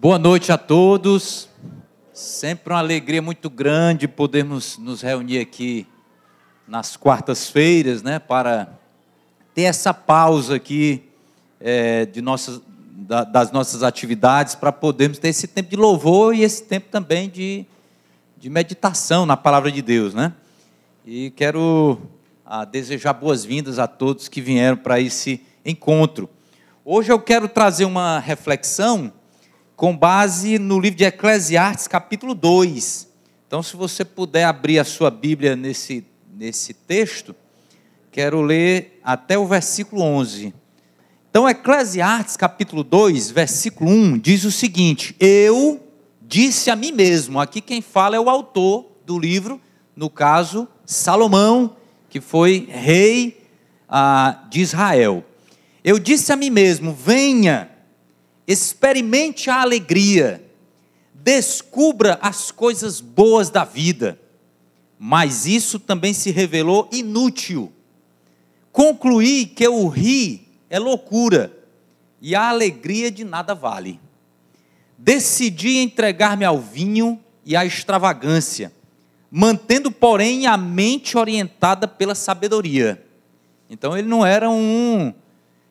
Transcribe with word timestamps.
Boa 0.00 0.16
noite 0.16 0.52
a 0.52 0.56
todos. 0.56 1.48
Sempre 2.12 2.72
uma 2.72 2.78
alegria 2.78 3.20
muito 3.20 3.50
grande 3.50 4.06
podermos 4.06 4.78
nos 4.78 5.02
reunir 5.02 5.40
aqui 5.40 5.88
nas 6.68 6.96
quartas-feiras, 6.96 8.00
né, 8.00 8.20
para 8.20 8.68
ter 9.52 9.62
essa 9.62 9.92
pausa 9.92 10.54
aqui 10.54 11.02
é, 11.60 12.06
de 12.06 12.22
nossas, 12.22 12.62
da, 12.68 13.24
das 13.24 13.50
nossas 13.50 13.82
atividades, 13.82 14.54
para 14.54 14.70
podermos 14.70 15.18
ter 15.18 15.30
esse 15.30 15.48
tempo 15.48 15.68
de 15.68 15.74
louvor 15.76 16.32
e 16.32 16.44
esse 16.44 16.62
tempo 16.62 16.86
também 16.92 17.28
de, 17.28 17.66
de 18.36 18.48
meditação 18.48 19.26
na 19.26 19.36
palavra 19.36 19.72
de 19.72 19.82
Deus, 19.82 20.14
né? 20.14 20.32
E 21.04 21.32
quero 21.32 22.00
ah, 22.46 22.64
desejar 22.64 23.14
boas-vindas 23.14 23.80
a 23.80 23.88
todos 23.88 24.28
que 24.28 24.40
vieram 24.40 24.76
para 24.76 25.00
esse 25.00 25.42
encontro. 25.64 26.30
Hoje 26.84 27.10
eu 27.10 27.18
quero 27.18 27.48
trazer 27.48 27.84
uma 27.84 28.20
reflexão 28.20 29.12
com 29.78 29.96
base 29.96 30.58
no 30.58 30.80
livro 30.80 30.98
de 30.98 31.04
Eclesiastes, 31.04 31.86
capítulo 31.86 32.34
2. 32.34 33.08
Então, 33.46 33.62
se 33.62 33.76
você 33.76 34.04
puder 34.04 34.42
abrir 34.42 34.80
a 34.80 34.84
sua 34.84 35.08
Bíblia 35.08 35.54
nesse, 35.54 36.04
nesse 36.34 36.74
texto, 36.74 37.32
quero 38.10 38.42
ler 38.42 39.00
até 39.04 39.38
o 39.38 39.46
versículo 39.46 40.02
11. 40.02 40.52
Então, 41.30 41.48
Eclesiastes, 41.48 42.36
capítulo 42.36 42.82
2, 42.82 43.30
versículo 43.30 43.88
1, 43.88 44.18
diz 44.18 44.42
o 44.42 44.50
seguinte: 44.50 45.14
Eu 45.20 45.80
disse 46.22 46.72
a 46.72 46.74
mim 46.74 46.90
mesmo, 46.90 47.38
aqui 47.38 47.60
quem 47.60 47.80
fala 47.80 48.16
é 48.16 48.20
o 48.20 48.28
autor 48.28 48.84
do 49.06 49.16
livro, 49.16 49.60
no 49.94 50.10
caso, 50.10 50.66
Salomão, 50.84 51.76
que 52.10 52.20
foi 52.20 52.66
rei 52.68 53.46
ah, 53.88 54.42
de 54.50 54.60
Israel. 54.60 55.22
Eu 55.84 56.00
disse 56.00 56.32
a 56.32 56.36
mim 56.36 56.50
mesmo: 56.50 56.92
venha, 56.92 57.70
experimente 58.48 59.50
a 59.50 59.60
alegria, 59.60 60.42
descubra 61.12 62.18
as 62.22 62.50
coisas 62.50 62.98
boas 62.98 63.50
da 63.50 63.62
vida. 63.62 64.18
Mas 64.98 65.44
isso 65.44 65.78
também 65.78 66.14
se 66.14 66.30
revelou 66.30 66.88
inútil. 66.90 67.70
Concluí 68.72 69.44
que 69.44 69.68
o 69.68 69.86
rir 69.86 70.48
é 70.70 70.78
loucura 70.78 71.52
e 72.22 72.34
a 72.34 72.48
alegria 72.48 73.10
de 73.10 73.22
nada 73.22 73.54
vale. 73.54 74.00
Decidi 74.96 75.76
entregar-me 75.76 76.44
ao 76.44 76.58
vinho 76.58 77.20
e 77.44 77.54
à 77.54 77.66
extravagância, 77.66 78.72
mantendo, 79.30 79.90
porém, 79.90 80.46
a 80.46 80.56
mente 80.56 81.18
orientada 81.18 81.86
pela 81.86 82.14
sabedoria. 82.14 83.04
Então 83.68 83.96
ele 83.96 84.08
não 84.08 84.24
era 84.24 84.48
um 84.48 85.12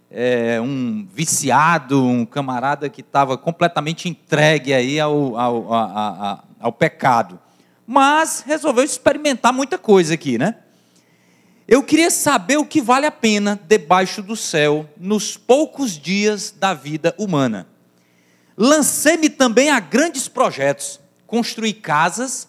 é, 0.10 0.60
um 0.62 1.08
viciado, 1.12 2.04
um 2.04 2.26
camarada 2.26 2.90
que 2.90 3.02
estava 3.02 3.38
completamente 3.38 4.08
entregue 4.08 4.74
aí 4.74 5.00
ao, 5.00 5.38
ao, 5.38 5.74
ao, 5.74 6.44
ao 6.60 6.72
pecado. 6.72 7.40
Mas 7.86 8.44
resolveu 8.46 8.84
experimentar 8.84 9.54
muita 9.54 9.78
coisa 9.78 10.14
aqui, 10.14 10.38
né? 10.38 10.56
Eu 11.68 11.84
queria 11.84 12.10
saber 12.10 12.58
o 12.58 12.66
que 12.66 12.82
vale 12.82 13.06
a 13.06 13.12
pena 13.12 13.60
debaixo 13.68 14.24
do 14.24 14.38
céu 14.38 14.90
nos 14.98 15.36
poucos 15.36 15.98
dias 15.98 16.54
da 16.58 16.74
vida 16.74 17.14
humana. 17.18 17.68
Lancei-me 18.58 19.30
também 19.30 19.70
a 19.70 19.80
grandes 19.80 20.30
projetos, 20.30 21.00
construí 21.26 21.74
casas 21.74 22.48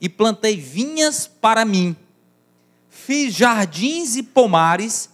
e 0.00 0.08
plantei 0.08 0.56
vinhas 0.56 1.26
para 1.26 1.64
mim. 1.64 1.96
Fiz 2.88 3.34
jardins 3.34 4.16
e 4.16 4.22
pomares 4.22 5.09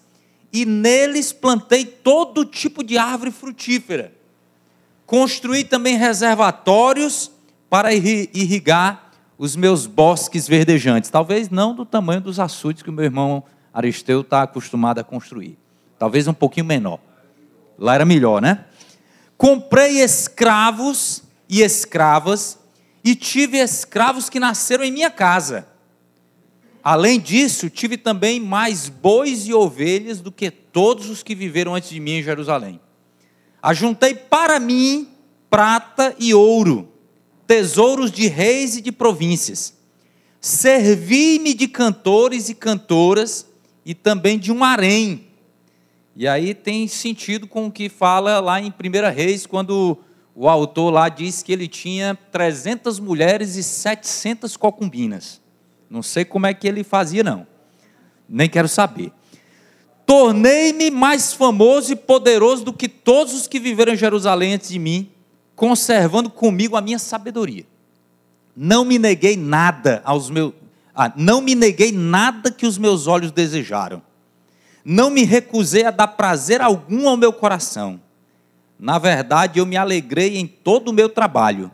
e 0.63 0.65
neles 0.65 1.33
plantei 1.33 1.85
todo 1.85 2.45
tipo 2.45 2.83
de 2.83 2.97
árvore 2.97 3.31
frutífera. 3.31 4.13
Construí 5.05 5.65
também 5.65 5.97
reservatórios 5.97 7.31
para 7.69 7.93
irrigar 7.93 9.11
os 9.37 9.55
meus 9.55 9.87
bosques 9.87 10.49
verdejantes. 10.49 11.11
Talvez 11.11 11.51
não 11.51 11.75
do 11.75 11.85
tamanho 11.85 12.23
dos 12.23 12.41
açudes 12.41 12.83
que 12.83 12.89
o 12.89 12.93
meu 12.93 13.05
irmão 13.05 13.45
Aristeu 13.73 14.23
está 14.23 14.43
acostumado 14.43 14.99
a 14.99 15.05
construir. 15.05 15.59
Talvez 15.99 16.27
um 16.27 16.33
pouquinho 16.33 16.65
menor. 16.65 17.01
Lá 17.79 17.95
era 17.95 18.07
melhor, 18.07 18.41
né? 18.41 18.65
Comprei 19.37 20.01
escravos 20.01 21.23
e 21.49 21.61
escravas, 21.61 22.59
e 23.05 23.15
tive 23.15 23.59
escravos 23.59 24.31
que 24.31 24.41
nasceram 24.41 24.83
em 24.83 24.91
minha 24.91 25.11
casa 25.11 25.67
Além 26.89 27.19
disso, 27.19 27.69
tive 27.69 27.97
também 27.97 28.39
mais 28.39 28.89
bois 28.89 29.49
e 29.49 29.53
ovelhas 29.53 30.21
do 30.21 30.31
que 30.31 30.53
todos 30.53 31.11
os 31.11 31.21
que 31.21 31.35
viveram 31.35 31.75
antes 31.75 31.91
de 31.91 31.99
mim 31.99 32.19
em 32.19 32.23
Jerusalém. 32.23 32.81
Ajuntei 33.61 34.15
para 34.15 34.61
mim 34.61 35.09
prata 35.51 36.15
e 36.17 36.33
ouro, 36.33 36.89
tesouros 37.45 38.13
de 38.13 38.29
reis 38.29 38.77
e 38.77 38.81
de 38.81 38.93
províncias. 38.93 39.75
Servi-me 40.41 41.55
de 41.55 41.67
cantores 41.67 42.49
e 42.51 42.55
cantoras 42.55 43.49
e 43.85 43.93
também 43.93 44.39
de 44.39 44.53
um 44.53 44.63
harém. 44.63 45.27
E 46.15 46.29
aí 46.29 46.55
tem 46.55 46.87
sentido 46.87 47.49
com 47.49 47.67
o 47.67 47.73
que 47.73 47.89
fala 47.89 48.39
lá 48.39 48.61
em 48.61 48.69
1 48.69 49.13
Reis, 49.13 49.45
quando 49.45 49.99
o 50.37 50.49
autor 50.49 50.93
lá 50.93 51.09
diz 51.09 51.43
que 51.43 51.53
ele 51.53 51.67
tinha 51.67 52.17
300 52.31 53.01
mulheres 53.01 53.57
e 53.57 53.63
700 53.65 54.57
concubinas. 54.57 55.45
Não 55.89 56.03
sei 56.03 56.25
como 56.25 56.47
é 56.47 56.55
que 56.55 56.67
ele 56.67 56.83
fazia, 56.83 57.23
não. 57.23 57.47
Nem 58.29 58.49
quero 58.49 58.69
saber. 58.69 59.13
Tornei-me 60.05 60.91
mais 60.91 61.33
famoso 61.33 61.93
e 61.93 61.97
poderoso 61.97 62.65
do 62.65 62.73
que 62.73 62.89
todos 62.89 63.35
os 63.35 63.47
que 63.47 63.59
viveram 63.59 63.93
em 63.93 63.97
Jerusalém 63.97 64.55
antes 64.55 64.69
de 64.69 64.79
mim, 64.79 65.11
conservando 65.55 66.31
comigo 66.31 66.77
a 66.77 66.81
minha 66.81 66.99
sabedoria. 66.99 67.67
Não 68.57 68.85
me 68.85 68.99
neguei 68.99 69.37
nada 69.37 70.01
aos 70.05 70.31
meus, 70.31 70.55
ah, 70.95 71.13
não 71.17 71.41
me 71.41 71.55
neguei 71.55 71.93
nada 71.93 72.51
que 72.51 72.67
os 72.67 72.79
meus 72.79 73.07
olhos 73.07 73.31
desejaram. 73.31 74.01
Não 74.85 75.11
me 75.11 75.25
recusei 75.25 75.85
a 75.85 75.91
dar 75.91 76.07
prazer 76.09 76.61
algum 76.61 77.09
ao 77.09 77.17
meu 77.17 77.33
coração. 77.33 78.01
Na 78.79 78.99
verdade, 78.99 79.59
eu 79.59 79.67
me 79.67 79.77
alegrei 79.77 80.39
em 80.39 80.47
todo 80.47 80.89
o 80.89 80.93
meu 80.93 81.09
trabalho. 81.09 81.71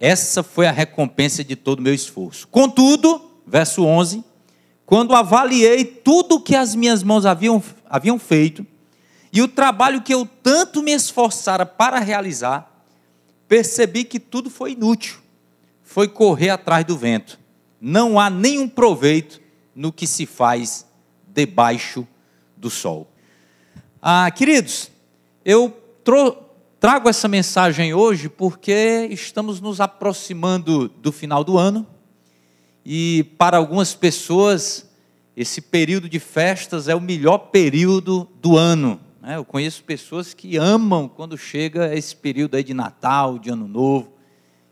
Essa 0.00 0.42
foi 0.42 0.66
a 0.66 0.72
recompensa 0.72 1.44
de 1.44 1.54
todo 1.54 1.80
o 1.80 1.82
meu 1.82 1.92
esforço. 1.92 2.48
Contudo, 2.48 3.25
verso 3.46 3.84
11: 3.84 4.24
Quando 4.84 5.14
avaliei 5.14 5.84
tudo 5.84 6.36
o 6.36 6.40
que 6.40 6.56
as 6.56 6.74
minhas 6.74 7.02
mãos 7.02 7.24
haviam, 7.24 7.62
haviam 7.88 8.18
feito, 8.18 8.66
e 9.32 9.40
o 9.40 9.48
trabalho 9.48 10.02
que 10.02 10.12
eu 10.12 10.26
tanto 10.42 10.82
me 10.82 10.92
esforçara 10.92 11.64
para 11.64 12.00
realizar, 12.00 12.84
percebi 13.46 14.02
que 14.04 14.18
tudo 14.18 14.50
foi 14.50 14.72
inútil, 14.72 15.18
foi 15.82 16.08
correr 16.08 16.50
atrás 16.50 16.84
do 16.84 16.96
vento. 16.96 17.38
Não 17.80 18.18
há 18.18 18.28
nenhum 18.30 18.68
proveito 18.68 19.40
no 19.74 19.92
que 19.92 20.06
se 20.06 20.26
faz 20.26 20.86
debaixo 21.28 22.06
do 22.56 22.70
sol. 22.70 23.06
Ah, 24.00 24.30
queridos, 24.30 24.90
eu 25.44 25.76
trago 26.80 27.08
essa 27.08 27.28
mensagem 27.28 27.92
hoje 27.92 28.28
porque 28.28 29.08
estamos 29.10 29.60
nos 29.60 29.80
aproximando 29.80 30.88
do 30.88 31.12
final 31.12 31.44
do 31.44 31.58
ano 31.58 31.86
e 32.88 33.24
para 33.36 33.56
algumas 33.56 33.94
pessoas, 33.94 34.88
esse 35.36 35.60
período 35.60 36.08
de 36.08 36.20
festas 36.20 36.86
é 36.86 36.94
o 36.94 37.00
melhor 37.00 37.36
período 37.38 38.28
do 38.40 38.56
ano. 38.56 39.00
Né? 39.20 39.34
Eu 39.34 39.44
conheço 39.44 39.82
pessoas 39.82 40.32
que 40.32 40.56
amam 40.56 41.08
quando 41.08 41.36
chega 41.36 41.92
esse 41.92 42.14
período 42.14 42.54
aí 42.54 42.62
de 42.62 42.72
Natal, 42.72 43.40
de 43.40 43.50
Ano 43.50 43.66
Novo, 43.66 44.12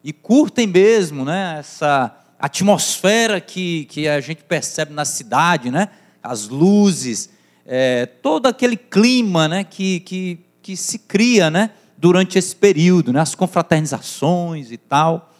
e 0.04 0.12
curtem 0.12 0.64
mesmo 0.64 1.24
né? 1.24 1.56
essa 1.58 2.16
atmosfera 2.38 3.40
que, 3.40 3.86
que 3.86 4.06
a 4.06 4.20
gente 4.20 4.44
percebe 4.44 4.92
na 4.92 5.04
cidade, 5.04 5.68
né? 5.72 5.88
as 6.22 6.46
luzes, 6.46 7.30
é, 7.66 8.06
todo 8.06 8.46
aquele 8.46 8.76
clima 8.76 9.48
né? 9.48 9.64
que, 9.64 9.98
que, 9.98 10.38
que 10.62 10.76
se 10.76 11.00
cria 11.00 11.50
né? 11.50 11.70
durante 11.98 12.38
esse 12.38 12.54
período, 12.54 13.12
né? 13.12 13.18
as 13.20 13.34
confraternizações 13.34 14.70
e 14.70 14.76
tal. 14.76 15.33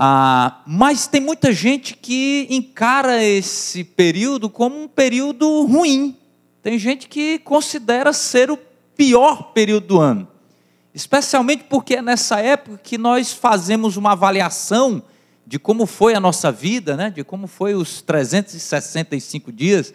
Ah, 0.00 0.62
mas 0.64 1.08
tem 1.08 1.20
muita 1.20 1.52
gente 1.52 1.96
que 1.96 2.46
encara 2.48 3.20
esse 3.24 3.82
período 3.82 4.48
como 4.48 4.80
um 4.80 4.86
período 4.86 5.62
ruim. 5.62 6.16
Tem 6.62 6.78
gente 6.78 7.08
que 7.08 7.40
considera 7.40 8.12
ser 8.12 8.48
o 8.48 8.56
pior 8.96 9.52
período 9.52 9.88
do 9.88 10.00
ano. 10.00 10.28
Especialmente 10.94 11.64
porque 11.64 11.96
é 11.96 12.02
nessa 12.02 12.38
época 12.38 12.78
que 12.78 12.96
nós 12.96 13.32
fazemos 13.32 13.96
uma 13.96 14.12
avaliação 14.12 15.02
de 15.44 15.58
como 15.58 15.84
foi 15.84 16.14
a 16.14 16.20
nossa 16.20 16.52
vida, 16.52 16.96
né? 16.96 17.10
de 17.10 17.24
como 17.24 17.48
foi 17.48 17.74
os 17.74 18.00
365 18.00 19.50
dias 19.50 19.92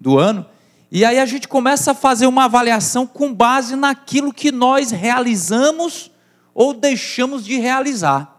do 0.00 0.18
ano. 0.18 0.44
E 0.90 1.04
aí 1.04 1.20
a 1.20 1.26
gente 1.26 1.46
começa 1.46 1.92
a 1.92 1.94
fazer 1.94 2.26
uma 2.26 2.46
avaliação 2.46 3.06
com 3.06 3.32
base 3.32 3.76
naquilo 3.76 4.34
que 4.34 4.50
nós 4.50 4.90
realizamos 4.90 6.10
ou 6.52 6.74
deixamos 6.74 7.44
de 7.44 7.56
realizar. 7.56 8.33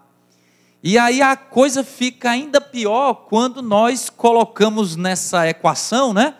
E 0.88 1.00
aí 1.00 1.20
a 1.20 1.36
coisa 1.36 1.84
fica 1.84 2.30
ainda 2.30 2.62
pior 2.62 3.26
quando 3.28 3.60
nós 3.60 4.08
colocamos 4.08 4.96
nessa 4.96 5.50
equação, 5.50 6.14
né? 6.14 6.36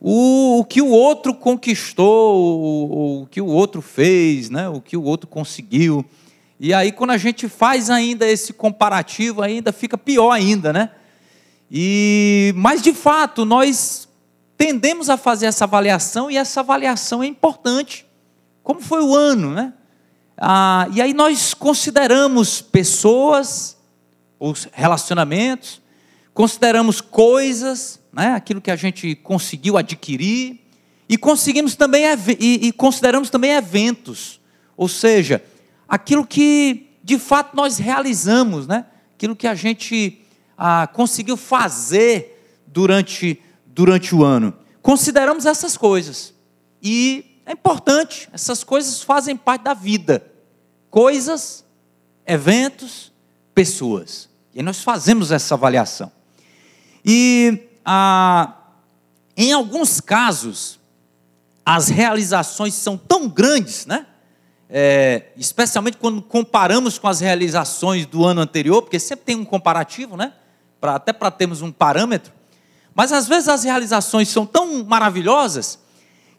O, 0.00 0.58
o 0.58 0.64
que 0.64 0.82
o 0.82 0.88
outro 0.88 1.32
conquistou, 1.32 2.34
o, 2.34 3.22
o, 3.22 3.26
que 3.26 3.40
o 3.40 3.46
outro 3.46 3.80
fez, 3.80 4.50
né? 4.50 4.68
O 4.68 4.80
que 4.80 4.96
o 4.96 5.02
outro 5.04 5.28
conseguiu. 5.28 6.04
E 6.58 6.74
aí, 6.74 6.90
quando 6.90 7.10
a 7.10 7.16
gente 7.16 7.48
faz 7.48 7.88
ainda 7.88 8.26
esse 8.26 8.52
comparativo, 8.52 9.42
ainda 9.42 9.72
fica 9.72 9.96
pior 9.96 10.32
ainda, 10.32 10.72
né? 10.72 10.90
E, 11.70 12.52
mas, 12.56 12.82
de 12.82 12.92
fato, 12.92 13.44
nós 13.44 14.08
tendemos 14.58 15.08
a 15.08 15.16
fazer 15.16 15.46
essa 15.46 15.66
avaliação 15.66 16.28
e 16.28 16.36
essa 16.36 16.58
avaliação 16.58 17.22
é 17.22 17.26
importante. 17.26 18.04
Como 18.60 18.80
foi 18.80 19.04
o 19.04 19.14
ano, 19.14 19.52
né? 19.52 19.72
Ah, 20.36 20.88
e 20.92 21.00
aí 21.00 21.14
nós 21.14 21.54
consideramos 21.54 22.60
pessoas, 22.60 23.76
os 24.38 24.68
relacionamentos, 24.72 25.80
consideramos 26.32 27.00
coisas, 27.00 28.00
né, 28.12 28.34
aquilo 28.34 28.60
que 28.60 28.70
a 28.70 28.76
gente 28.76 29.14
conseguiu 29.14 29.76
adquirir, 29.76 30.60
e 31.08 31.16
conseguimos 31.16 31.76
também 31.76 32.04
e, 32.38 32.68
e 32.68 32.72
consideramos 32.72 33.30
também 33.30 33.52
eventos, 33.52 34.40
ou 34.76 34.88
seja, 34.88 35.42
aquilo 35.88 36.26
que 36.26 36.90
de 37.02 37.18
fato 37.18 37.54
nós 37.54 37.78
realizamos, 37.78 38.66
né, 38.66 38.86
aquilo 39.14 39.36
que 39.36 39.46
a 39.46 39.54
gente 39.54 40.22
ah, 40.56 40.86
conseguiu 40.86 41.36
fazer 41.36 42.62
durante, 42.66 43.40
durante 43.66 44.14
o 44.14 44.24
ano. 44.24 44.54
Consideramos 44.82 45.46
essas 45.46 45.76
coisas. 45.76 46.34
E 46.82 47.40
é 47.46 47.52
importante, 47.52 48.28
essas 48.32 48.64
coisas 48.64 49.02
fazem 49.02 49.36
parte 49.36 49.62
da 49.62 49.74
vida. 49.74 50.30
Coisas, 50.90 51.64
eventos, 52.26 53.12
pessoas. 53.54 54.28
E 54.54 54.62
nós 54.62 54.82
fazemos 54.82 55.30
essa 55.30 55.54
avaliação. 55.54 56.10
E 57.04 57.68
ah, 57.84 58.54
em 59.36 59.52
alguns 59.52 60.00
casos, 60.00 60.78
as 61.64 61.88
realizações 61.88 62.74
são 62.74 62.96
tão 62.96 63.28
grandes, 63.28 63.86
né? 63.86 64.06
É, 64.68 65.26
especialmente 65.36 65.96
quando 65.98 66.22
comparamos 66.22 66.98
com 66.98 67.06
as 67.06 67.20
realizações 67.20 68.06
do 68.06 68.24
ano 68.24 68.40
anterior, 68.40 68.82
porque 68.82 68.98
sempre 68.98 69.24
tem 69.24 69.36
um 69.36 69.44
comparativo, 69.44 70.16
né? 70.16 70.32
Pra, 70.80 70.96
até 70.96 71.12
para 71.12 71.30
termos 71.30 71.62
um 71.62 71.70
parâmetro. 71.70 72.32
Mas 72.94 73.12
às 73.12 73.26
vezes 73.26 73.48
as 73.48 73.64
realizações 73.64 74.28
são 74.28 74.46
tão 74.46 74.84
maravilhosas 74.84 75.78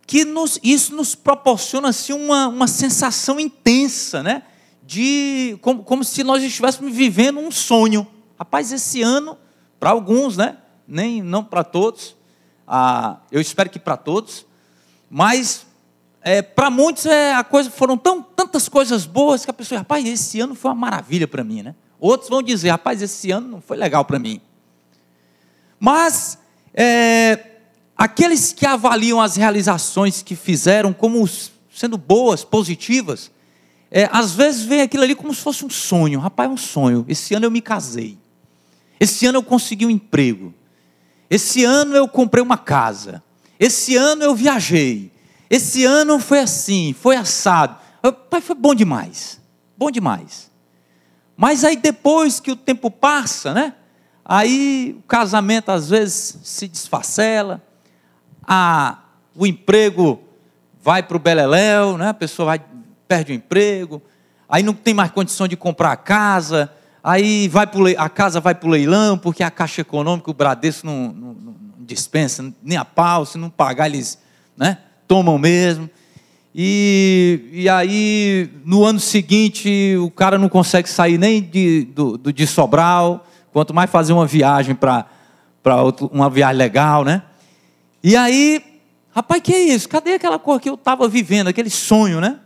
que 0.07 0.23
nos, 0.23 0.59
isso 0.63 0.95
nos 0.95 1.15
proporciona 1.15 1.89
assim, 1.89 2.13
uma, 2.13 2.47
uma 2.47 2.67
sensação 2.67 3.39
intensa, 3.39 4.21
né? 4.23 4.43
De 4.85 5.57
como, 5.61 5.83
como 5.83 6.03
se 6.03 6.23
nós 6.23 6.43
estivéssemos 6.43 6.93
vivendo 6.93 7.39
um 7.39 7.49
sonho. 7.49 8.05
Rapaz, 8.37 8.71
esse 8.71 9.01
ano, 9.01 9.37
para 9.79 9.89
alguns, 9.89 10.37
né? 10.37 10.57
nem 10.87 11.21
não 11.21 11.43
para 11.43 11.63
todos, 11.63 12.15
ah, 12.67 13.17
eu 13.31 13.41
espero 13.41 13.69
que 13.69 13.79
para 13.79 13.97
todos, 13.97 14.45
mas 15.09 15.65
é, 16.21 16.41
para 16.41 16.69
muitos 16.69 17.05
é, 17.05 17.33
a 17.33 17.43
coisa, 17.43 17.69
foram 17.69 17.97
tão, 17.97 18.21
tantas 18.21 18.67
coisas 18.67 19.05
boas 19.05 19.45
que 19.45 19.51
a 19.51 19.53
pessoa, 19.53 19.79
rapaz, 19.79 20.05
esse 20.05 20.39
ano 20.39 20.55
foi 20.55 20.71
uma 20.71 20.75
maravilha 20.75 21.27
para 21.27 21.43
mim, 21.43 21.61
né? 21.61 21.75
Outros 21.99 22.29
vão 22.29 22.41
dizer, 22.41 22.69
rapaz, 22.69 23.01
esse 23.01 23.31
ano 23.31 23.47
não 23.47 23.61
foi 23.61 23.77
legal 23.77 24.03
para 24.05 24.19
mim. 24.19 24.41
Mas 25.79 26.37
é, 26.73 27.39
aqueles 27.95 28.51
que 28.51 28.65
avaliam 28.65 29.21
as 29.21 29.35
realizações 29.35 30.21
que 30.21 30.35
fizeram 30.35 30.93
como 30.93 31.27
sendo 31.73 31.97
boas, 31.97 32.43
positivas, 32.43 33.31
é, 33.97 34.09
às 34.11 34.33
vezes 34.33 34.63
vê 34.63 34.81
aquilo 34.81 35.03
ali 35.03 35.15
como 35.15 35.33
se 35.33 35.39
fosse 35.39 35.63
um 35.63 35.69
sonho. 35.69 36.19
Rapaz, 36.19 36.49
é 36.49 36.53
um 36.53 36.57
sonho. 36.57 37.05
Esse 37.07 37.33
ano 37.33 37.45
eu 37.45 37.51
me 37.51 37.61
casei. 37.61 38.17
Esse 38.99 39.25
ano 39.25 39.37
eu 39.37 39.43
consegui 39.43 39.85
um 39.85 39.89
emprego. 39.89 40.53
Esse 41.29 41.63
ano 41.63 41.95
eu 41.95 42.05
comprei 42.05 42.43
uma 42.43 42.57
casa. 42.57 43.23
Esse 43.57 43.95
ano 43.95 44.21
eu 44.21 44.35
viajei. 44.35 45.13
Esse 45.49 45.85
ano 45.85 46.19
foi 46.19 46.39
assim, 46.39 46.91
foi 46.91 47.15
assado. 47.15 47.77
Pai, 48.29 48.41
foi 48.41 48.57
bom 48.57 48.75
demais. 48.75 49.39
Bom 49.77 49.89
demais. 49.89 50.51
Mas 51.37 51.63
aí 51.63 51.77
depois 51.77 52.41
que 52.41 52.51
o 52.51 52.57
tempo 52.57 52.91
passa, 52.91 53.53
né? 53.53 53.75
Aí 54.25 54.97
o 54.99 55.03
casamento 55.03 55.71
às 55.71 55.87
vezes 55.87 56.39
se 56.43 56.67
desfacela, 56.67 57.63
a, 58.45 58.99
o 59.33 59.47
emprego 59.47 60.19
vai 60.81 61.01
para 61.01 61.15
o 61.15 61.19
beleléu, 61.19 61.97
né? 61.97 62.09
a 62.09 62.13
pessoa 62.13 62.47
vai, 62.47 62.61
perde 63.07 63.31
o 63.31 63.35
emprego, 63.35 64.01
aí 64.47 64.63
não 64.63 64.73
tem 64.73 64.93
mais 64.93 65.11
condição 65.11 65.47
de 65.47 65.55
comprar 65.55 65.91
a 65.91 65.97
casa, 65.97 66.71
Aí 67.07 67.47
vai 67.47 67.67
pro, 67.67 67.85
a 68.01 68.09
casa 68.09 68.39
vai 68.39 68.55
para 68.55 68.67
o 68.67 68.71
leilão, 68.71 69.15
porque 69.15 69.43
a 69.43 69.51
Caixa 69.51 69.81
Econômica, 69.81 70.31
o 70.31 70.33
Bradesco 70.33 70.87
não, 70.87 71.13
não, 71.13 71.33
não, 71.35 71.55
dispensa 71.81 72.51
nem 72.63 72.79
a 72.79 72.83
pau, 72.83 73.27
se 73.27 73.37
não 73.37 73.47
pagar 73.47 73.85
eles 73.85 74.17
né, 74.57 74.79
tomam 75.07 75.37
mesmo. 75.37 75.87
E, 76.55 77.41
e 77.51 77.69
aí, 77.69 78.49
no 78.65 78.83
ano 78.83 78.99
seguinte, 78.99 79.95
o 79.97 80.09
cara 80.09 80.39
não 80.39 80.49
consegue 80.49 80.89
sair 80.89 81.19
nem 81.19 81.43
de, 81.43 81.83
do, 81.93 82.17
do 82.17 82.33
de 82.33 82.47
Sobral, 82.47 83.27
quanto 83.53 83.71
mais 83.71 83.91
fazer 83.91 84.11
uma 84.11 84.25
viagem 84.25 84.73
para 84.73 85.05
uma 86.11 86.27
viagem 86.27 86.57
legal, 86.57 87.05
né? 87.05 87.21
E 88.03 88.15
aí, 88.15 88.63
rapaz, 89.13 89.43
que 89.43 89.53
é 89.53 89.59
isso? 89.59 89.87
Cadê 89.87 90.13
aquela 90.13 90.39
cor 90.39 90.59
que 90.59 90.71
eu 90.71 90.73
estava 90.73 91.07
vivendo, 91.07 91.49
aquele 91.49 91.69
sonho, 91.69 92.19
né? 92.19 92.39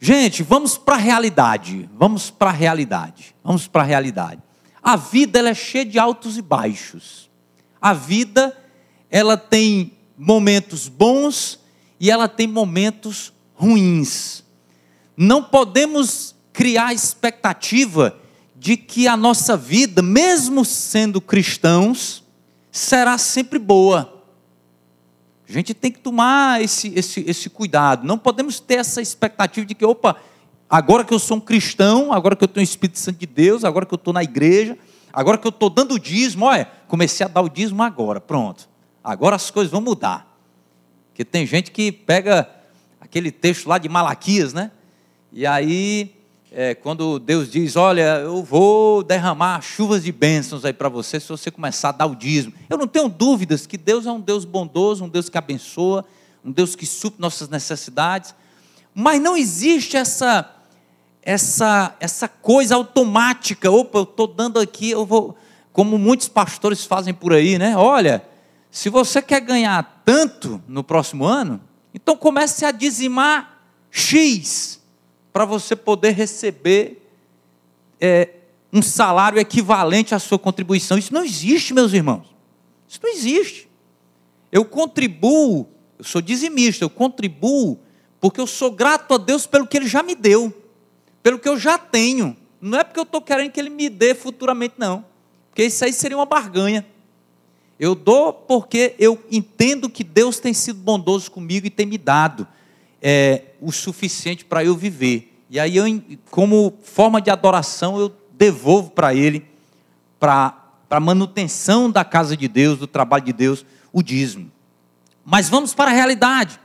Gente, 0.00 0.42
vamos 0.42 0.78
para 0.78 0.94
a 0.94 0.98
realidade. 0.98 1.88
Vamos 1.94 2.30
para 2.30 2.50
a 2.50 2.52
realidade. 2.52 3.34
Vamos 3.42 3.66
para 3.66 3.82
a 3.82 3.86
realidade. 3.86 4.42
A 4.82 4.96
vida 4.96 5.38
ela 5.38 5.50
é 5.50 5.54
cheia 5.54 5.84
de 5.84 5.98
altos 5.98 6.36
e 6.36 6.42
baixos. 6.42 7.28
A 7.80 7.92
vida 7.92 8.56
ela 9.10 9.36
tem 9.36 9.92
momentos 10.16 10.88
bons 10.88 11.58
e 11.98 12.10
ela 12.10 12.28
tem 12.28 12.46
momentos 12.46 13.32
ruins. 13.54 14.44
Não 15.16 15.42
podemos 15.42 16.34
criar 16.52 16.94
expectativa 16.94 18.16
de 18.56 18.76
que 18.76 19.06
a 19.06 19.16
nossa 19.16 19.56
vida, 19.56 20.02
mesmo 20.02 20.64
sendo 20.64 21.20
cristãos, 21.20 22.24
será 22.70 23.16
sempre 23.18 23.58
boa. 23.58 24.17
A 25.48 25.52
gente 25.52 25.72
tem 25.72 25.90
que 25.90 25.98
tomar 25.98 26.62
esse, 26.62 26.92
esse, 26.94 27.24
esse 27.26 27.48
cuidado. 27.48 28.06
Não 28.06 28.18
podemos 28.18 28.60
ter 28.60 28.74
essa 28.74 29.00
expectativa 29.00 29.64
de 29.64 29.74
que, 29.74 29.84
opa, 29.84 30.16
agora 30.68 31.04
que 31.04 31.14
eu 31.14 31.18
sou 31.18 31.38
um 31.38 31.40
cristão, 31.40 32.12
agora 32.12 32.36
que 32.36 32.44
eu 32.44 32.48
tenho 32.48 32.62
o 32.62 32.68
Espírito 32.68 32.98
Santo 32.98 33.18
de 33.18 33.26
Deus, 33.26 33.64
agora 33.64 33.86
que 33.86 33.94
eu 33.94 33.96
estou 33.96 34.12
na 34.12 34.22
igreja, 34.22 34.76
agora 35.10 35.38
que 35.38 35.46
eu 35.46 35.50
estou 35.50 35.70
dando 35.70 35.94
o 35.94 35.98
dízimo, 35.98 36.44
olha, 36.44 36.70
comecei 36.86 37.24
a 37.24 37.28
dar 37.28 37.40
o 37.40 37.48
dízimo 37.48 37.82
agora, 37.82 38.20
pronto. 38.20 38.68
Agora 39.02 39.36
as 39.36 39.50
coisas 39.50 39.72
vão 39.72 39.80
mudar. 39.80 40.38
Porque 41.08 41.24
tem 41.24 41.46
gente 41.46 41.70
que 41.70 41.90
pega 41.90 42.48
aquele 43.00 43.30
texto 43.30 43.68
lá 43.68 43.78
de 43.78 43.88
Malaquias, 43.88 44.52
né? 44.52 44.70
E 45.32 45.46
aí 45.46 46.17
é, 46.50 46.74
quando 46.74 47.18
Deus 47.18 47.50
diz: 47.50 47.76
Olha, 47.76 48.18
eu 48.20 48.42
vou 48.42 49.02
derramar 49.02 49.60
chuvas 49.60 50.02
de 50.02 50.12
bênçãos 50.12 50.64
aí 50.64 50.72
para 50.72 50.88
você, 50.88 51.20
se 51.20 51.28
você 51.28 51.50
começar 51.50 51.90
a 51.90 51.92
dar 51.92 52.06
o 52.06 52.14
dízimo. 52.14 52.54
Eu 52.68 52.78
não 52.78 52.86
tenho 52.86 53.08
dúvidas 53.08 53.66
que 53.66 53.76
Deus 53.76 54.06
é 54.06 54.10
um 54.10 54.20
Deus 54.20 54.44
bondoso, 54.44 55.04
um 55.04 55.08
Deus 55.08 55.28
que 55.28 55.36
abençoa, 55.36 56.04
um 56.44 56.50
Deus 56.50 56.74
que 56.74 56.86
supre 56.86 57.20
nossas 57.20 57.48
necessidades, 57.48 58.34
mas 58.94 59.20
não 59.20 59.36
existe 59.36 59.96
essa. 59.96 60.54
Essa, 61.20 61.94
essa 62.00 62.26
coisa 62.26 62.74
automática, 62.74 63.70
opa, 63.70 63.98
eu 63.98 64.04
estou 64.04 64.26
dando 64.26 64.58
aqui, 64.58 64.92
eu 64.92 65.04
vou, 65.04 65.36
como 65.74 65.98
muitos 65.98 66.26
pastores 66.26 66.86
fazem 66.86 67.12
por 67.12 67.34
aí, 67.34 67.58
né? 67.58 67.76
Olha, 67.76 68.24
se 68.70 68.88
você 68.88 69.20
quer 69.20 69.40
ganhar 69.40 70.02
tanto 70.06 70.62
no 70.66 70.82
próximo 70.82 71.26
ano, 71.26 71.60
então 71.92 72.16
comece 72.16 72.64
a 72.64 72.70
dizimar 72.70 73.60
X 73.90 74.77
para 75.38 75.44
você 75.44 75.76
poder 75.76 76.16
receber 76.16 77.00
é, 78.00 78.28
um 78.72 78.82
salário 78.82 79.38
equivalente 79.38 80.12
à 80.12 80.18
sua 80.18 80.36
contribuição. 80.36 80.98
Isso 80.98 81.14
não 81.14 81.22
existe, 81.22 81.72
meus 81.72 81.92
irmãos. 81.92 82.34
Isso 82.88 82.98
não 83.00 83.08
existe. 83.08 83.68
Eu 84.50 84.64
contribuo, 84.64 85.68
eu 85.96 86.04
sou 86.04 86.20
dizimista, 86.20 86.84
eu 86.84 86.90
contribuo 86.90 87.78
porque 88.20 88.40
eu 88.40 88.48
sou 88.48 88.72
grato 88.72 89.14
a 89.14 89.16
Deus 89.16 89.46
pelo 89.46 89.64
que 89.64 89.76
Ele 89.76 89.86
já 89.86 90.02
me 90.02 90.16
deu, 90.16 90.52
pelo 91.22 91.38
que 91.38 91.48
eu 91.48 91.56
já 91.56 91.78
tenho. 91.78 92.36
Não 92.60 92.76
é 92.76 92.82
porque 92.82 92.98
eu 92.98 93.04
estou 93.04 93.22
querendo 93.22 93.52
que 93.52 93.60
Ele 93.60 93.70
me 93.70 93.88
dê 93.88 94.16
futuramente, 94.16 94.74
não. 94.76 95.04
Porque 95.50 95.62
isso 95.62 95.84
aí 95.84 95.92
seria 95.92 96.18
uma 96.18 96.26
barganha. 96.26 96.84
Eu 97.78 97.94
dou 97.94 98.32
porque 98.32 98.96
eu 98.98 99.22
entendo 99.30 99.88
que 99.88 100.02
Deus 100.02 100.40
tem 100.40 100.52
sido 100.52 100.80
bondoso 100.80 101.30
comigo 101.30 101.64
e 101.64 101.70
tem 101.70 101.86
me 101.86 101.96
dado 101.96 102.44
é, 103.02 103.42
o 103.60 103.72
suficiente 103.72 104.44
para 104.44 104.64
eu 104.64 104.76
viver. 104.76 105.34
E 105.50 105.58
aí, 105.58 105.76
eu, 105.76 105.84
como 106.30 106.78
forma 106.82 107.20
de 107.20 107.30
adoração, 107.30 107.98
eu 107.98 108.12
devolvo 108.32 108.90
para 108.90 109.14
Ele, 109.14 109.44
para 110.20 110.54
a 110.90 111.00
manutenção 111.00 111.90
da 111.90 112.04
casa 112.04 112.36
de 112.36 112.48
Deus, 112.48 112.78
do 112.78 112.86
trabalho 112.86 113.24
de 113.24 113.32
Deus, 113.32 113.64
o 113.92 114.02
dízimo. 114.02 114.50
Mas 115.24 115.48
vamos 115.48 115.74
para 115.74 115.90
a 115.90 115.94
realidade. 115.94 116.58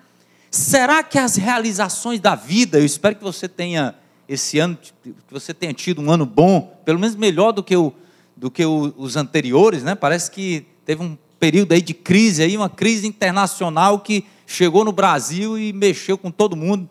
Será 0.50 1.02
que 1.02 1.18
as 1.18 1.36
realizações 1.36 2.20
da 2.20 2.36
vida, 2.36 2.78
eu 2.78 2.86
espero 2.86 3.16
que 3.16 3.24
você 3.24 3.48
tenha 3.48 3.96
esse 4.28 4.60
ano, 4.60 4.78
que 5.04 5.14
você 5.32 5.54
tenha 5.54 5.74
tido 5.74 6.02
um 6.02 6.12
ano 6.12 6.26
bom, 6.26 6.80
pelo 6.86 7.00
menos 7.00 7.16
melhor 7.16 7.52
do 7.52 7.64
que, 7.64 7.76
o, 7.76 7.94
do 8.36 8.52
que 8.52 8.66
o, 8.66 8.94
os 8.98 9.16
anteriores, 9.16 9.84
né? 9.84 9.96
Parece 9.96 10.30
que 10.32 10.66
teve 10.86 11.04
um 11.04 11.18
período 11.40 11.74
aí 11.74 11.82
de 11.82 11.94
crise, 11.94 12.42
aí, 12.42 12.56
uma 12.56 12.70
crise 12.70 13.06
internacional 13.06 14.00
que 14.00 14.26
chegou 14.46 14.84
no 14.84 14.92
Brasil 14.92 15.58
e 15.58 15.74
mexeu 15.74 16.18
com 16.18 16.32
todo 16.32 16.56
mundo. 16.56 16.90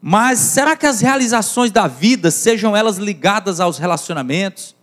Mas 0.00 0.38
será 0.38 0.76
que 0.76 0.86
as 0.86 1.00
realizações 1.00 1.70
da 1.70 1.88
vida, 1.88 2.30
sejam 2.30 2.76
elas 2.76 2.98
ligadas 2.98 3.58
aos 3.58 3.78
relacionamentos, 3.78 4.76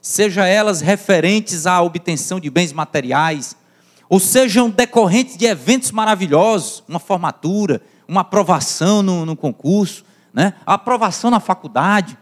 sejam 0.00 0.44
elas 0.44 0.80
referentes 0.80 1.66
à 1.66 1.80
obtenção 1.82 2.38
de 2.38 2.48
bens 2.48 2.72
materiais, 2.72 3.56
ou 4.08 4.18
sejam 4.18 4.70
decorrentes 4.70 5.36
de 5.36 5.44
eventos 5.46 5.90
maravilhosos, 5.90 6.82
uma 6.88 6.98
formatura, 6.98 7.82
uma 8.08 8.22
aprovação 8.22 9.02
no, 9.02 9.24
no 9.24 9.36
concurso, 9.36 10.04
né? 10.32 10.54
a 10.64 10.74
aprovação 10.74 11.30
na 11.30 11.40
faculdade, 11.40 12.18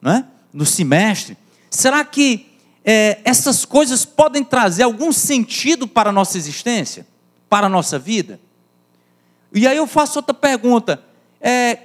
né? 0.00 0.26
no 0.52 0.66
semestre, 0.66 1.36
será 1.70 2.04
que 2.04 2.46
é, 2.84 3.20
essas 3.24 3.64
coisas 3.64 4.04
podem 4.04 4.44
trazer 4.44 4.82
algum 4.82 5.12
sentido 5.12 5.86
para 5.86 6.10
a 6.10 6.12
nossa 6.12 6.36
existência, 6.36 7.06
para 7.48 7.66
a 7.66 7.70
nossa 7.70 7.98
vida? 7.98 8.40
E 9.54 9.66
aí 9.66 9.76
eu 9.76 9.86
faço 9.86 10.18
outra 10.18 10.34
pergunta: 10.34 11.02
é, 11.40 11.78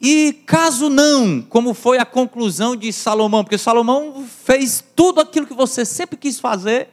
e 0.00 0.32
caso 0.46 0.88
não, 0.88 1.42
como 1.42 1.74
foi 1.74 1.98
a 1.98 2.04
conclusão 2.04 2.76
de 2.76 2.92
Salomão? 2.92 3.42
Porque 3.42 3.58
Salomão 3.58 4.26
fez 4.44 4.84
tudo 4.94 5.20
aquilo 5.20 5.46
que 5.46 5.54
você 5.54 5.84
sempre 5.84 6.16
quis 6.16 6.38
fazer 6.38 6.88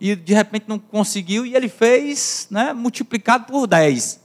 e 0.00 0.14
de 0.14 0.34
repente 0.34 0.66
não 0.68 0.78
conseguiu, 0.78 1.46
e 1.46 1.56
ele 1.56 1.68
fez 1.68 2.46
né, 2.50 2.72
multiplicado 2.72 3.46
por 3.46 3.66
10. 3.66 4.20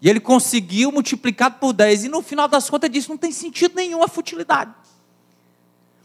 E 0.00 0.08
ele 0.08 0.18
conseguiu 0.18 0.90
multiplicado 0.90 1.56
por 1.60 1.74
10. 1.74 2.04
E 2.04 2.08
no 2.08 2.22
final 2.22 2.48
das 2.48 2.70
contas 2.70 2.88
ele 2.88 2.98
disse: 2.98 3.08
não 3.08 3.18
tem 3.18 3.32
sentido 3.32 3.74
nenhum 3.76 4.02
a 4.02 4.08
futilidade. 4.08 4.72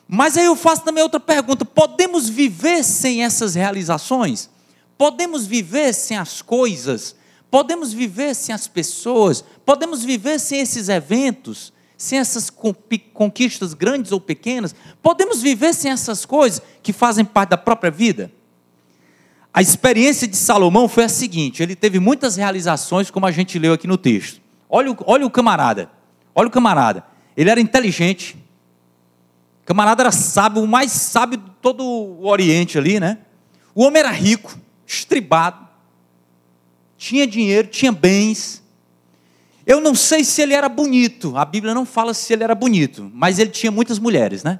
Mas 0.07 0.37
aí 0.37 0.45
eu 0.45 0.55
faço 0.55 0.83
também 0.83 1.01
outra 1.01 1.19
pergunta: 1.19 1.63
podemos 1.63 2.27
viver 2.27 2.83
sem 2.83 3.23
essas 3.23 3.55
realizações? 3.55 4.49
Podemos 4.97 5.47
viver 5.47 5.93
sem 5.93 6.17
as 6.17 6.41
coisas? 6.41 7.15
Podemos 7.49 7.93
viver 7.93 8.35
sem 8.35 8.53
as 8.53 8.67
pessoas? 8.67 9.43
Podemos 9.65 10.03
viver 10.03 10.39
sem 10.39 10.59
esses 10.59 10.89
eventos? 10.89 11.73
Sem 11.97 12.19
essas 12.19 12.49
conquistas 13.13 13.73
grandes 13.73 14.11
ou 14.11 14.19
pequenas? 14.19 14.75
Podemos 15.01 15.41
viver 15.41 15.73
sem 15.73 15.91
essas 15.91 16.25
coisas 16.25 16.61
que 16.83 16.91
fazem 16.91 17.23
parte 17.23 17.51
da 17.51 17.57
própria 17.57 17.89
vida? 17.89 18.31
A 19.53 19.61
experiência 19.61 20.27
de 20.27 20.35
Salomão 20.35 20.89
foi 20.89 21.05
a 21.05 21.09
seguinte: 21.09 21.63
ele 21.63 21.77
teve 21.77 21.97
muitas 21.97 22.35
realizações, 22.35 23.09
como 23.09 23.25
a 23.25 23.31
gente 23.31 23.57
leu 23.57 23.71
aqui 23.71 23.87
no 23.87 23.97
texto. 23.97 24.41
Olha 24.69 24.91
o, 24.91 24.97
olha 25.05 25.25
o 25.25 25.29
camarada, 25.29 25.89
olha 26.35 26.49
o 26.49 26.51
camarada. 26.51 27.05
Ele 27.37 27.49
era 27.49 27.61
inteligente, 27.61 28.35
o 29.63 29.65
camarada 29.65 30.03
era 30.03 30.11
sábio, 30.11 30.61
o 30.61 30.67
mais 30.67 30.91
sábio 30.91 31.37
de 31.37 31.49
todo 31.61 31.85
o 31.85 32.27
Oriente 32.27 32.77
ali, 32.77 32.99
né? 32.99 33.19
O 33.73 33.83
homem 33.83 34.01
era 34.01 34.11
rico, 34.11 34.57
estribado, 34.85 35.64
tinha 37.05 37.27
dinheiro, 37.27 37.67
tinha 37.67 37.91
bens. 37.91 38.63
Eu 39.63 39.79
não 39.79 39.93
sei 39.93 40.23
se 40.23 40.41
ele 40.41 40.55
era 40.55 40.67
bonito, 40.67 41.37
a 41.37 41.45
Bíblia 41.45 41.71
não 41.71 41.85
fala 41.85 42.15
se 42.15 42.33
ele 42.33 42.43
era 42.43 42.55
bonito, 42.55 43.11
mas 43.13 43.37
ele 43.37 43.51
tinha 43.51 43.71
muitas 43.71 43.99
mulheres, 43.99 44.43
né? 44.43 44.59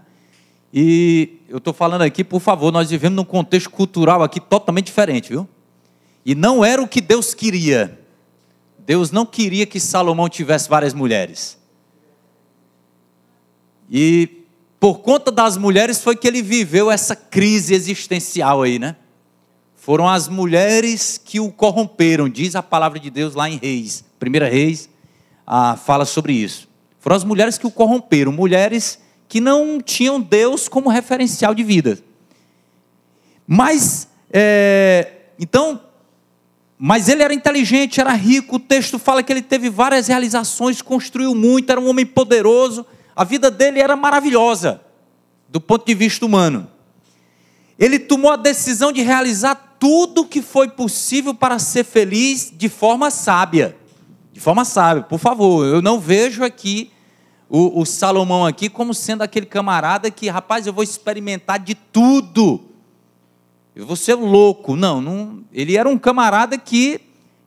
E 0.71 1.37
eu 1.49 1.57
estou 1.57 1.73
falando 1.73 2.03
aqui, 2.03 2.23
por 2.23 2.39
favor, 2.39 2.71
nós 2.71 2.91
vivemos 2.91 3.15
num 3.15 3.25
contexto 3.25 3.71
cultural 3.71 4.21
aqui 4.21 4.39
totalmente 4.39 4.85
diferente, 4.85 5.29
viu? 5.29 5.49
E 6.23 6.35
não 6.35 6.63
era 6.63 6.81
o 6.83 6.87
que 6.87 7.01
Deus 7.01 7.33
queria. 7.33 7.99
Deus 8.85 9.09
não 9.09 9.25
queria 9.25 9.65
que 9.65 9.79
Salomão 9.79 10.29
tivesse 10.29 10.69
várias 10.69 10.93
mulheres. 10.93 11.57
E 13.89 14.43
por 14.79 14.99
conta 14.99 15.31
das 15.31 15.57
mulheres 15.57 15.99
foi 15.99 16.15
que 16.15 16.27
ele 16.27 16.43
viveu 16.43 16.91
essa 16.91 17.15
crise 17.15 17.73
existencial 17.73 18.61
aí, 18.61 18.77
né? 18.77 18.95
Foram 19.85 20.09
as 20.09 20.27
mulheres 20.27 21.21
que 21.23 21.39
o 21.39 21.51
corromperam, 21.51 22.27
diz 22.27 22.55
a 22.55 22.63
palavra 22.63 22.99
de 22.99 23.11
Deus 23.11 23.35
lá 23.35 23.47
em 23.47 23.57
Reis. 23.57 24.03
Primeira 24.17 24.49
Reis 24.49 24.89
ah, 25.45 25.77
fala 25.77 26.05
sobre 26.05 26.33
isso. 26.33 26.67
Foram 26.99 27.15
as 27.15 27.23
mulheres 27.23 27.59
que 27.59 27.67
o 27.67 27.71
corromperam, 27.71 28.31
mulheres 28.31 28.97
que 29.29 29.39
não 29.39 29.79
tinham 29.79 30.19
Deus 30.19 30.67
como 30.67 30.89
referencial 30.89 31.53
de 31.53 31.63
vida. 31.63 31.99
Mas, 33.45 34.07
é, 34.33 35.11
então, 35.37 35.79
mas 36.79 37.07
ele 37.07 37.21
era 37.21 37.33
inteligente, 37.33 38.01
era 38.01 38.13
rico. 38.13 38.55
O 38.55 38.59
texto 38.59 38.97
fala 38.97 39.21
que 39.21 39.31
ele 39.31 39.43
teve 39.43 39.69
várias 39.69 40.07
realizações, 40.07 40.81
construiu 40.81 41.35
muito, 41.35 41.69
era 41.69 41.79
um 41.79 41.87
homem 41.87 42.07
poderoso 42.07 42.83
a 43.15 43.23
vida 43.23 43.49
dele 43.49 43.79
era 43.79 43.95
maravilhosa, 43.95 44.81
do 45.47 45.61
ponto 45.61 45.85
de 45.85 45.95
vista 45.95 46.25
humano. 46.25 46.69
Ele 47.79 47.97
tomou 47.97 48.31
a 48.31 48.35
decisão 48.35 48.91
de 48.91 49.01
realizar 49.01 49.64
tudo 49.85 50.25
que 50.25 50.41
foi 50.41 50.67
possível 50.67 51.31
para 51.31 51.59
ser 51.59 51.83
feliz 51.83 52.51
de 52.51 52.67
forma 52.67 53.11
sábia. 53.11 53.77
De 54.33 54.39
forma 54.39 54.65
sábia, 54.65 55.03
por 55.03 55.19
favor, 55.19 55.63
eu 55.63 55.79
não 55.79 55.99
vejo 55.99 56.43
aqui 56.43 56.91
o, 57.47 57.81
o 57.81 57.85
Salomão 57.85 58.47
aqui 58.47 58.67
como 58.67 58.95
sendo 58.95 59.21
aquele 59.21 59.45
camarada 59.45 60.09
que, 60.09 60.27
rapaz, 60.27 60.65
eu 60.65 60.73
vou 60.73 60.83
experimentar 60.83 61.59
de 61.59 61.75
tudo. 61.75 62.61
Eu 63.75 63.85
vou 63.85 63.95
ser 63.95 64.15
louco. 64.15 64.75
Não, 64.75 64.99
não 64.99 65.43
ele 65.53 65.77
era 65.77 65.87
um 65.87 65.99
camarada 65.99 66.57
que 66.57 66.99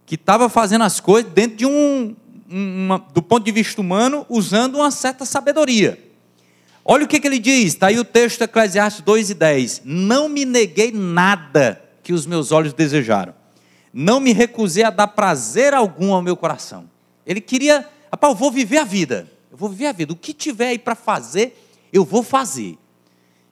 que 0.06 0.14
estava 0.14 0.48
fazendo 0.48 0.84
as 0.84 1.00
coisas 1.00 1.32
dentro 1.32 1.56
de 1.56 1.66
um, 1.66 2.14
uma, 2.48 3.04
do 3.12 3.20
ponto 3.20 3.44
de 3.44 3.50
vista 3.50 3.80
humano, 3.80 4.24
usando 4.28 4.76
uma 4.76 4.92
certa 4.92 5.24
sabedoria. 5.24 5.98
Olha 6.84 7.04
o 7.04 7.08
que, 7.08 7.18
que 7.18 7.26
ele 7.26 7.40
diz, 7.40 7.72
está 7.74 7.88
aí 7.88 7.98
o 7.98 8.04
texto 8.04 8.42
Eclesiastes 8.42 9.02
2 9.02 9.30
e 9.30 9.34
10. 9.34 9.82
Não 9.84 10.28
me 10.28 10.44
neguei 10.44 10.92
nada 10.92 11.87
que 12.08 12.12
os 12.14 12.24
meus 12.24 12.52
olhos 12.52 12.72
desejaram. 12.72 13.34
Não 13.92 14.18
me 14.18 14.32
recusei 14.32 14.82
a 14.82 14.88
dar 14.88 15.08
prazer 15.08 15.74
algum 15.74 16.14
ao 16.14 16.22
meu 16.22 16.38
coração. 16.38 16.88
Ele 17.26 17.38
queria, 17.38 17.86
eu 18.22 18.34
vou 18.34 18.50
viver 18.50 18.78
a 18.78 18.84
vida. 18.84 19.30
Eu 19.50 19.58
vou 19.58 19.68
viver 19.68 19.88
a 19.88 19.92
vida. 19.92 20.14
O 20.14 20.16
que 20.16 20.32
tiver 20.32 20.68
aí 20.68 20.78
para 20.78 20.94
fazer, 20.94 21.62
eu 21.92 22.06
vou 22.06 22.22
fazer. 22.22 22.78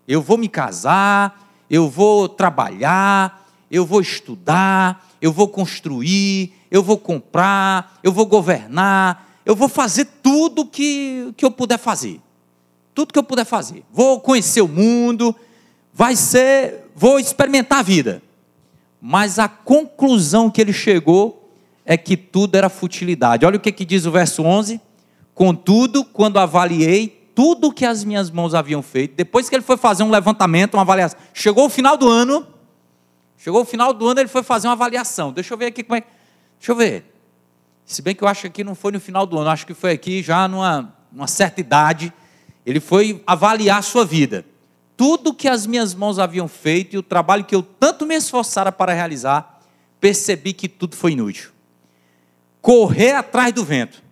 Eu 0.08 0.22
vou 0.22 0.38
me 0.38 0.48
casar, 0.48 1.52
eu 1.68 1.90
vou 1.90 2.30
trabalhar, 2.30 3.46
eu 3.70 3.84
vou 3.84 4.00
estudar, 4.00 5.06
eu 5.20 5.30
vou 5.30 5.48
construir, 5.48 6.54
eu 6.70 6.82
vou 6.82 6.96
comprar, 6.96 7.98
eu 8.02 8.10
vou 8.10 8.24
governar, 8.24 9.38
eu 9.44 9.54
vou 9.54 9.68
fazer 9.68 10.06
tudo 10.22 10.64
que, 10.64 11.30
que 11.36 11.44
eu 11.44 11.50
puder 11.50 11.78
fazer. 11.78 12.22
Tudo 12.94 13.12
que 13.12 13.18
eu 13.18 13.22
puder 13.22 13.44
fazer. 13.44 13.84
Vou 13.92 14.18
conhecer 14.18 14.62
o 14.62 14.68
mundo, 14.68 15.36
vai 15.92 16.16
ser, 16.16 16.86
vou 16.94 17.20
experimentar 17.20 17.80
a 17.80 17.82
vida. 17.82 18.22
Mas 19.08 19.38
a 19.38 19.46
conclusão 19.46 20.50
que 20.50 20.60
ele 20.60 20.72
chegou 20.72 21.48
é 21.84 21.96
que 21.96 22.16
tudo 22.16 22.56
era 22.56 22.68
futilidade. 22.68 23.46
Olha 23.46 23.56
o 23.56 23.60
que, 23.60 23.70
que 23.70 23.84
diz 23.84 24.04
o 24.04 24.10
verso 24.10 24.42
11. 24.42 24.80
Contudo, 25.32 26.04
quando 26.04 26.38
avaliei 26.38 27.30
tudo 27.32 27.72
que 27.72 27.84
as 27.84 28.02
minhas 28.02 28.32
mãos 28.32 28.52
haviam 28.52 28.82
feito, 28.82 29.14
depois 29.14 29.48
que 29.48 29.54
ele 29.54 29.62
foi 29.62 29.76
fazer 29.76 30.02
um 30.02 30.10
levantamento, 30.10 30.74
uma 30.74 30.82
avaliação, 30.82 31.20
chegou 31.32 31.66
o 31.66 31.70
final 31.70 31.96
do 31.96 32.08
ano, 32.08 32.44
chegou 33.38 33.62
o 33.62 33.64
final 33.64 33.92
do 33.92 34.08
ano, 34.08 34.18
ele 34.18 34.28
foi 34.28 34.42
fazer 34.42 34.66
uma 34.66 34.72
avaliação. 34.72 35.32
Deixa 35.32 35.54
eu 35.54 35.58
ver 35.58 35.66
aqui 35.66 35.84
como 35.84 35.98
é 35.98 36.02
Deixa 36.58 36.72
eu 36.72 36.74
ver. 36.74 37.04
Se 37.84 38.02
bem 38.02 38.12
que 38.12 38.24
eu 38.24 38.26
acho 38.26 38.40
que 38.40 38.46
aqui 38.48 38.64
não 38.64 38.74
foi 38.74 38.90
no 38.90 38.98
final 38.98 39.24
do 39.24 39.38
ano, 39.38 39.50
acho 39.50 39.64
que 39.64 39.74
foi 39.74 39.92
aqui 39.92 40.20
já 40.20 40.48
numa, 40.48 40.92
numa 41.12 41.28
certa 41.28 41.60
idade. 41.60 42.12
Ele 42.66 42.80
foi 42.80 43.22
avaliar 43.24 43.78
a 43.78 43.82
sua 43.82 44.04
vida. 44.04 44.44
Tudo 44.96 45.34
que 45.34 45.46
as 45.46 45.66
minhas 45.66 45.94
mãos 45.94 46.18
haviam 46.18 46.48
feito 46.48 46.94
e 46.94 46.98
o 46.98 47.02
trabalho 47.02 47.44
que 47.44 47.54
eu 47.54 47.62
tanto 47.62 48.06
me 48.06 48.14
esforçara 48.14 48.72
para 48.72 48.94
realizar, 48.94 49.60
percebi 50.00 50.52
que 50.52 50.68
tudo 50.68 50.96
foi 50.96 51.12
inútil. 51.12 51.50
Correr 52.62 53.12
atrás 53.12 53.52
do 53.52 53.64
vento. 53.64 54.02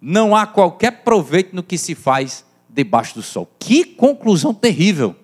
Não 0.00 0.34
há 0.34 0.46
qualquer 0.46 1.02
proveito 1.02 1.54
no 1.54 1.62
que 1.62 1.78
se 1.78 1.94
faz 1.94 2.44
debaixo 2.68 3.14
do 3.14 3.22
sol. 3.22 3.48
Que 3.58 3.84
conclusão 3.84 4.52
terrível. 4.52 5.14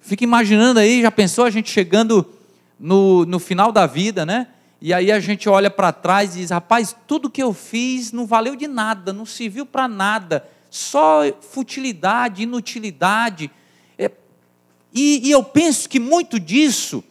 Fica 0.00 0.24
imaginando 0.24 0.80
aí, 0.80 1.02
já 1.02 1.10
pensou 1.10 1.44
a 1.44 1.50
gente 1.50 1.70
chegando 1.70 2.26
no, 2.78 3.26
no 3.26 3.38
final 3.38 3.70
da 3.72 3.86
vida, 3.86 4.24
né? 4.24 4.48
E 4.80 4.94
aí 4.94 5.10
a 5.10 5.18
gente 5.18 5.48
olha 5.48 5.70
para 5.70 5.92
trás 5.92 6.34
e 6.34 6.38
diz: 6.38 6.50
rapaz, 6.50 6.96
tudo 7.06 7.30
que 7.30 7.42
eu 7.42 7.52
fiz 7.52 8.12
não 8.12 8.26
valeu 8.26 8.54
de 8.54 8.68
nada, 8.68 9.12
não 9.12 9.26
serviu 9.26 9.66
para 9.66 9.88
nada, 9.88 10.48
só 10.70 11.22
futilidade, 11.40 12.44
inutilidade. 12.44 13.50
E, 14.92 15.28
e 15.28 15.30
eu 15.30 15.42
penso 15.42 15.88
que 15.88 16.00
muito 16.00 16.40
disso, 16.40 17.04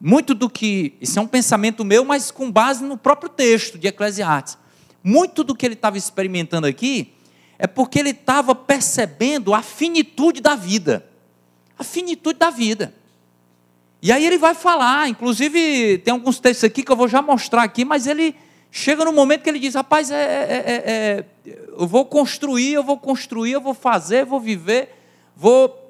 muito 0.00 0.34
do 0.34 0.50
que. 0.50 0.94
Isso 1.00 1.18
é 1.18 1.22
um 1.22 1.26
pensamento 1.26 1.84
meu, 1.84 2.04
mas 2.04 2.30
com 2.30 2.50
base 2.50 2.84
no 2.84 2.96
próprio 2.96 3.28
texto 3.28 3.78
de 3.78 3.86
Eclesiastes. 3.88 4.58
Muito 5.02 5.42
do 5.42 5.54
que 5.54 5.66
ele 5.66 5.74
estava 5.74 5.98
experimentando 5.98 6.66
aqui 6.66 7.12
é 7.58 7.66
porque 7.66 7.98
ele 7.98 8.10
estava 8.10 8.54
percebendo 8.54 9.54
a 9.54 9.62
finitude 9.62 10.40
da 10.40 10.54
vida. 10.54 11.06
A 11.78 11.84
finitude 11.84 12.38
da 12.38 12.50
vida. 12.50 12.94
E 14.02 14.10
aí 14.10 14.26
ele 14.26 14.38
vai 14.38 14.54
falar, 14.54 15.08
inclusive 15.08 15.98
tem 15.98 16.12
alguns 16.12 16.40
textos 16.40 16.64
aqui 16.64 16.82
que 16.82 16.90
eu 16.90 16.96
vou 16.96 17.06
já 17.06 17.22
mostrar 17.22 17.62
aqui, 17.62 17.84
mas 17.84 18.08
ele 18.08 18.34
chega 18.68 19.04
no 19.04 19.12
momento 19.12 19.42
que 19.42 19.48
ele 19.48 19.60
diz: 19.60 19.74
rapaz, 19.74 20.10
é, 20.10 20.16
é, 20.16 20.64
é, 20.66 20.74
é 20.86 21.24
eu 21.78 21.86
vou 21.86 22.04
construir, 22.04 22.72
eu 22.72 22.82
vou 22.82 22.98
construir, 22.98 23.52
eu 23.52 23.60
vou 23.60 23.74
fazer, 23.74 24.22
eu 24.22 24.26
vou 24.26 24.40
viver, 24.40 24.92
vou 25.36 25.81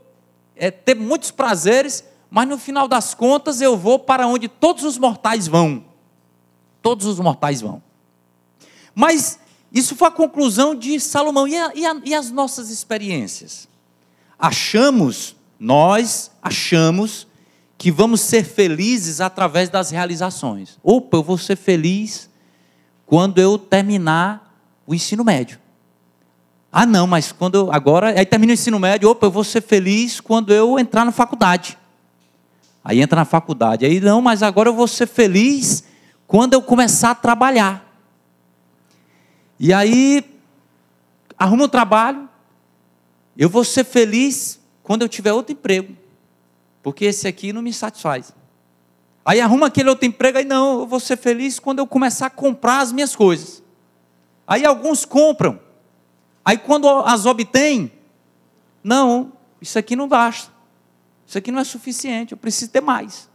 é, 0.63 0.71
ter 0.71 0.95
muitos 0.95 1.33
prazeres, 1.33 2.05
mas 2.31 2.49
no 2.49 2.57
final 2.57 2.87
das 2.87 3.15
contas 3.15 3.61
eu 3.61 3.77
vou 3.77 3.99
para 3.99 4.29
onde 4.29 4.47
todos 4.47 4.85
os 4.85 4.97
mortais 4.97 5.49
vão. 5.49 5.85
Todos 6.81 7.05
os 7.05 7.19
mortais 7.19 7.61
vão. 7.61 7.83
Mas 8.95 9.41
isso 9.73 9.97
foi 9.97 10.07
a 10.07 10.13
conclusão 10.13 10.73
de 10.73 11.01
Salomão. 11.01 11.49
E, 11.49 11.57
a, 11.57 11.73
e, 11.75 11.85
a, 11.85 12.01
e 12.05 12.15
as 12.15 12.31
nossas 12.31 12.71
experiências? 12.71 13.67
Achamos, 14.39 15.35
nós 15.59 16.31
achamos, 16.41 17.27
que 17.77 17.91
vamos 17.91 18.21
ser 18.21 18.45
felizes 18.45 19.21
através 19.21 19.69
das 19.69 19.91
realizações. 19.91 20.79
Opa, 20.81 21.17
eu 21.17 21.25
vou 21.25 21.37
ser 21.37 21.57
feliz 21.57 22.31
quando 23.05 23.41
eu 23.41 23.59
terminar 23.59 24.57
o 24.87 24.95
ensino 24.95 25.25
médio. 25.25 25.59
Ah, 26.75 26.87
não, 26.87 27.07
mas 27.07 27.31
quando 27.31 27.57
eu, 27.57 27.73
agora, 27.73 28.19
aí 28.19 28.25
termina 28.25 28.53
o 28.53 28.55
ensino 28.55 28.79
médio, 28.79 29.11
opa, 29.11 29.27
eu 29.27 29.31
vou 29.31 29.45
ser 29.45 29.61
feliz 29.61 30.21
quando 30.21 30.55
eu 30.55 30.79
entrar 30.79 31.05
na 31.05 31.13
faculdade. 31.13 31.77
Aí 32.83 33.03
entra 33.03 33.17
na 33.17 33.27
faculdade. 33.27 33.85
Aí 33.85 34.01
não, 34.01 34.23
mas 34.23 34.43
agora 34.43 34.71
eu 34.71 34.75
vou 34.75 34.89
ser 34.89 35.07
feliz 35.07 35.85
quando 36.27 36.55
eu 36.55 36.63
começar 36.63 37.11
a 37.11 37.15
trabalhar. 37.15 37.87
E 39.61 39.71
aí 39.71 40.25
arruma 41.39 41.65
um 41.65 41.69
trabalho. 41.69 42.27
Eu 43.37 43.51
vou 43.51 43.65
ser 43.65 43.85
feliz 43.85 44.59
quando 44.83 45.03
eu 45.03 45.09
tiver 45.11 45.33
outro 45.33 45.53
emprego. 45.53 45.95
Porque 46.83 47.05
esse 47.05 47.29
aqui 47.29 47.53
não 47.53 47.61
me 47.61 47.73
satisfaz. 47.73 48.35
Aí 49.25 49.41
arruma 49.41 49.67
aquele 49.67 49.91
outro 49.91 50.07
emprego, 50.07 50.39
aí 50.39 50.45
não, 50.45 50.81
eu 50.81 50.87
vou 50.87 50.99
ser 50.99 51.17
feliz 51.17 51.61
quando 51.61 51.79
eu 51.79 51.87
começar 51.87 52.27
a 52.27 52.31
comprar 52.31 52.81
as 52.81 52.91
minhas 52.91 53.15
coisas. 53.15 53.63
Aí 54.47 54.65
alguns 54.65 55.05
compram. 55.05 55.61
Aí 56.45 56.59
quando 56.59 56.89
as 56.89 57.27
obtêm, 57.27 57.93
não, 58.83 59.33
isso 59.61 59.79
aqui 59.79 59.95
não 59.95 60.09
basta. 60.09 60.51
Isso 61.27 61.39
aqui 61.39 61.51
não 61.51 61.61
é 61.61 61.65
suficiente, 61.65 62.33
eu 62.33 62.39
preciso 62.39 62.71
ter 62.71 62.81
mais. 62.81 63.29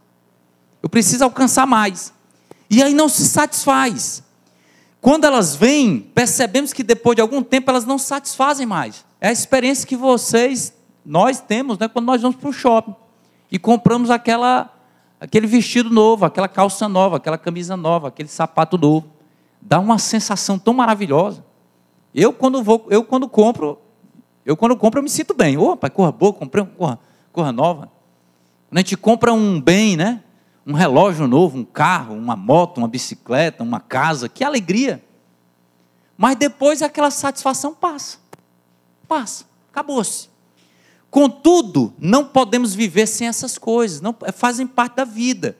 Eu 0.82 0.88
preciso 0.88 1.24
alcançar 1.24 1.66
mais. 1.66 2.12
E 2.70 2.82
aí 2.82 2.94
não 2.94 3.08
se 3.08 3.26
satisfaz. 3.26 4.22
Quando 5.00 5.24
elas 5.24 5.54
vêm, 5.54 6.00
percebemos 6.00 6.72
que 6.72 6.82
depois 6.82 7.16
de 7.16 7.22
algum 7.22 7.42
tempo 7.42 7.70
elas 7.70 7.84
não 7.84 7.98
satisfazem 7.98 8.66
mais. 8.66 9.04
É 9.20 9.28
a 9.28 9.32
experiência 9.32 9.86
que 9.86 9.96
vocês, 9.96 10.72
nós 11.04 11.40
temos, 11.40 11.78
né, 11.78 11.88
quando 11.88 12.06
nós 12.06 12.20
vamos 12.20 12.36
para 12.36 12.48
o 12.48 12.52
shopping 12.52 12.94
e 13.50 13.58
compramos 13.58 14.10
aquela, 14.10 14.72
aquele 15.20 15.46
vestido 15.46 15.88
novo, 15.88 16.24
aquela 16.24 16.48
calça 16.48 16.88
nova, 16.88 17.16
aquela 17.16 17.38
camisa 17.38 17.76
nova, 17.76 18.08
aquele 18.08 18.28
sapato 18.28 18.76
novo. 18.76 19.08
Dá 19.60 19.80
uma 19.80 19.98
sensação 19.98 20.58
tão 20.58 20.74
maravilhosa. 20.74 21.44
Eu 22.14 22.32
quando 22.32 22.62
vou, 22.62 22.86
eu 22.90 23.04
quando 23.04 23.28
compro, 23.28 23.78
eu 24.44 24.56
quando 24.56 24.76
compro 24.76 24.98
eu 24.98 25.02
me 25.02 25.10
sinto 25.10 25.34
bem. 25.34 25.56
Opa, 25.56 25.90
corra 25.90 26.12
boa, 26.12 26.32
comprei 26.32 26.64
uma 26.64 26.70
corra, 26.70 26.98
corra 27.32 27.52
nova. 27.52 27.90
Quando 28.68 28.78
a 28.78 28.80
gente 28.80 28.96
compra 28.96 29.32
um 29.32 29.60
bem, 29.60 29.96
né? 29.96 30.22
Um 30.66 30.74
relógio 30.74 31.26
novo, 31.26 31.58
um 31.58 31.64
carro, 31.64 32.14
uma 32.14 32.36
moto, 32.36 32.78
uma 32.78 32.88
bicicleta, 32.88 33.62
uma 33.62 33.80
casa, 33.80 34.28
que 34.28 34.44
alegria. 34.44 35.02
Mas 36.16 36.36
depois 36.36 36.82
aquela 36.82 37.10
satisfação 37.10 37.74
passa. 37.74 38.18
Passa, 39.06 39.44
acabou-se. 39.70 40.28
Contudo, 41.10 41.94
não 41.98 42.24
podemos 42.24 42.74
viver 42.74 43.06
sem 43.06 43.28
essas 43.28 43.56
coisas, 43.56 44.00
não 44.00 44.14
fazem 44.34 44.66
parte 44.66 44.96
da 44.96 45.04
vida. 45.04 45.56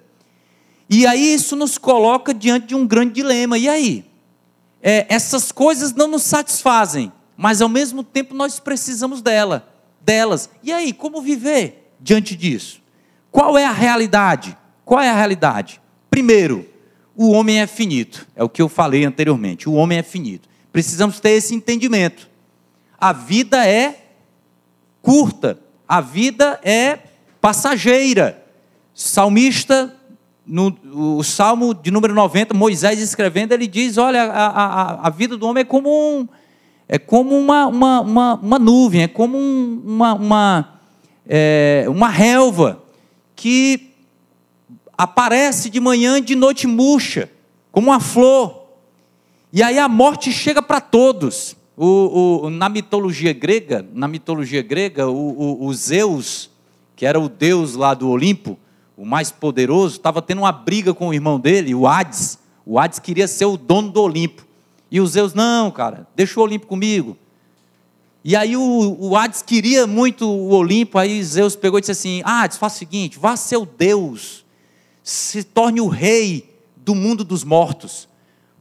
E 0.90 1.06
aí 1.06 1.34
isso 1.34 1.56
nos 1.56 1.78
coloca 1.78 2.34
diante 2.34 2.68
de 2.68 2.74
um 2.74 2.86
grande 2.86 3.14
dilema. 3.14 3.56
E 3.56 3.68
aí? 3.68 4.07
É, 4.82 5.06
essas 5.08 5.50
coisas 5.50 5.92
não 5.92 6.08
nos 6.08 6.22
satisfazem, 6.22 7.12
mas 7.36 7.60
ao 7.60 7.68
mesmo 7.68 8.02
tempo 8.02 8.34
nós 8.34 8.60
precisamos 8.60 9.22
dela, 9.22 9.68
delas. 10.00 10.48
E 10.62 10.72
aí, 10.72 10.92
como 10.92 11.20
viver 11.20 11.92
diante 12.00 12.36
disso? 12.36 12.80
Qual 13.30 13.58
é 13.58 13.64
a 13.64 13.72
realidade? 13.72 14.56
Qual 14.84 15.00
é 15.00 15.10
a 15.10 15.14
realidade? 15.14 15.80
Primeiro, 16.10 16.66
o 17.14 17.30
homem 17.30 17.60
é 17.60 17.66
finito, 17.66 18.26
é 18.34 18.44
o 18.44 18.48
que 18.48 18.62
eu 18.62 18.68
falei 18.68 19.04
anteriormente. 19.04 19.68
O 19.68 19.74
homem 19.74 19.98
é 19.98 20.02
finito. 20.02 20.48
Precisamos 20.72 21.18
ter 21.20 21.30
esse 21.30 21.54
entendimento. 21.54 22.28
A 22.98 23.12
vida 23.12 23.66
é 23.66 24.04
curta, 25.02 25.58
a 25.86 26.00
vida 26.00 26.60
é 26.62 26.98
passageira. 27.40 28.44
Salmista, 28.94 29.94
no 30.48 30.74
o 31.18 31.22
Salmo 31.22 31.74
de 31.74 31.90
número 31.90 32.14
90, 32.14 32.54
Moisés 32.54 32.98
escrevendo, 33.00 33.52
ele 33.52 33.66
diz: 33.66 33.98
Olha, 33.98 34.24
a, 34.24 34.46
a, 34.46 35.06
a 35.06 35.10
vida 35.10 35.36
do 35.36 35.46
homem 35.46 35.60
é 35.60 35.64
como, 35.64 35.90
um, 35.90 36.26
é 36.88 36.98
como 36.98 37.38
uma, 37.38 37.66
uma, 37.66 38.00
uma, 38.00 38.34
uma 38.34 38.58
nuvem, 38.58 39.02
é 39.02 39.08
como 39.08 39.36
um, 39.36 39.82
uma, 39.84 40.14
uma, 40.14 40.80
é, 41.28 41.84
uma 41.88 42.08
relva 42.08 42.82
que 43.36 43.90
aparece 44.96 45.68
de 45.68 45.78
manhã 45.78 46.18
e 46.18 46.22
de 46.22 46.34
noite 46.34 46.66
murcha, 46.66 47.30
como 47.70 47.88
uma 47.88 48.00
flor. 48.00 48.66
E 49.52 49.62
aí 49.62 49.78
a 49.78 49.88
morte 49.88 50.32
chega 50.32 50.62
para 50.62 50.80
todos. 50.80 51.56
O, 51.76 52.46
o, 52.46 52.50
na 52.50 52.68
mitologia 52.68 53.32
grega, 53.32 53.86
na 53.94 54.08
mitologia 54.08 54.62
grega, 54.62 55.06
o, 55.08 55.64
o, 55.64 55.72
Zeus, 55.72 56.50
que 56.96 57.06
era 57.06 57.20
o 57.20 57.28
deus 57.28 57.76
lá 57.76 57.94
do 57.94 58.08
Olimpo, 58.08 58.58
o 58.98 59.06
mais 59.06 59.30
poderoso, 59.30 59.96
estava 59.96 60.20
tendo 60.20 60.40
uma 60.40 60.50
briga 60.50 60.92
com 60.92 61.08
o 61.08 61.14
irmão 61.14 61.38
dele, 61.38 61.72
o 61.72 61.86
Hades. 61.86 62.36
O 62.66 62.80
Hades 62.80 62.98
queria 62.98 63.28
ser 63.28 63.44
o 63.44 63.56
dono 63.56 63.92
do 63.92 64.02
Olimpo. 64.02 64.44
E 64.90 65.00
o 65.00 65.06
Zeus, 65.06 65.34
não, 65.34 65.70
cara, 65.70 66.08
deixa 66.16 66.40
o 66.40 66.42
Olimpo 66.42 66.66
comigo. 66.66 67.16
E 68.24 68.34
aí 68.34 68.56
o, 68.56 68.96
o 68.98 69.16
Hades 69.16 69.40
queria 69.40 69.86
muito 69.86 70.28
o 70.28 70.50
Olimpo, 70.50 70.98
aí 70.98 71.22
Zeus 71.22 71.54
pegou 71.54 71.78
e 71.78 71.80
disse 71.80 71.92
assim: 71.92 72.22
Hades, 72.24 72.58
faça 72.58 72.74
o 72.74 72.78
seguinte, 72.80 73.20
vá 73.20 73.36
ser 73.36 73.58
o 73.58 73.64
Deus, 73.64 74.44
se 75.04 75.44
torne 75.44 75.80
o 75.80 75.86
rei 75.86 76.52
do 76.76 76.92
mundo 76.92 77.22
dos 77.22 77.44
mortos. 77.44 78.08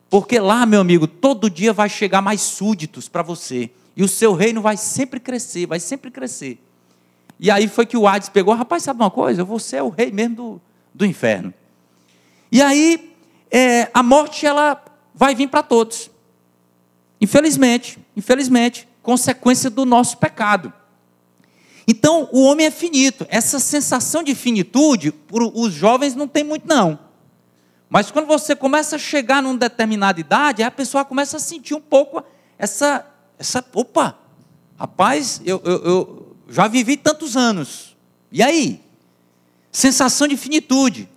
Porque 0.08 0.40
lá, 0.40 0.68
meu 0.68 0.82
amigo, 0.82 1.08
todo 1.08 1.50
dia 1.50 1.74
vai 1.74 1.90
chegar 1.90 2.22
mais 2.22 2.42
súditos 2.42 3.10
para 3.10 3.24
você. 3.24 3.72
E 3.96 4.04
o 4.04 4.08
seu 4.08 4.36
reino 4.36 4.62
vai 4.62 4.78
sempre 4.78 5.20
crescer, 5.20 5.66
vai 5.66 5.80
sempre 5.80 6.12
crescer. 6.12 6.64
E 7.40 7.52
aí 7.52 7.68
foi 7.68 7.86
que 7.86 7.98
o 7.98 8.08
Hades 8.08 8.30
pegou, 8.30 8.54
rapaz, 8.54 8.84
sabe 8.84 9.02
uma 9.02 9.12
coisa? 9.12 9.44
Você 9.44 9.78
é 9.78 9.84
o 9.84 9.90
rei 9.90 10.12
mesmo 10.12 10.36
do, 10.36 10.62
do 10.94 11.06
inferno. 11.06 11.54
E 12.52 12.62
aí, 12.62 13.14
é, 13.52 13.90
a 13.94 14.02
morte, 14.02 14.46
ela 14.46 14.84
vai 15.14 15.36
vir 15.36 15.48
para 15.48 15.62
todos. 15.62 16.10
Infelizmente, 17.22 18.00
infelizmente, 18.16 18.88
consequência 19.02 19.70
do 19.70 19.86
nosso 19.86 20.18
pecado. 20.18 20.74
Então, 21.88 22.28
o 22.32 22.44
homem 22.44 22.66
é 22.66 22.72
finito. 22.72 23.26
Essa 23.30 23.60
sensação 23.60 24.22
de 24.22 24.36
finitude, 24.36 25.14
os 25.32 25.72
jovens 25.74 26.16
não 26.16 26.28
tem 26.28 26.44
muito, 26.44 26.68
não. 26.68 27.00
Mas 27.90 28.12
quando 28.12 28.26
você 28.26 28.56
começa 28.56 28.98
a 28.98 29.00
chegar 29.00 29.42
numa 29.42 29.58
determinada 29.58 30.20
idade, 30.20 30.62
a 30.62 30.70
pessoa 30.70 31.06
começa 31.06 31.38
a 31.38 31.40
sentir 31.40 31.74
um 31.74 31.82
pouco 31.82 32.22
essa. 32.58 33.06
essa 33.40 33.64
opa, 33.74 34.18
rapaz, 34.78 35.42
eu, 35.46 35.62
eu, 35.64 35.86
eu 35.86 36.27
já 36.50 36.68
vivi 36.68 36.98
tantos 36.98 37.36
anos. 37.36 37.96
E 38.32 38.42
aí? 38.42 38.82
Sensação 39.72 40.28
de 40.28 40.38
finitude. 40.38 41.10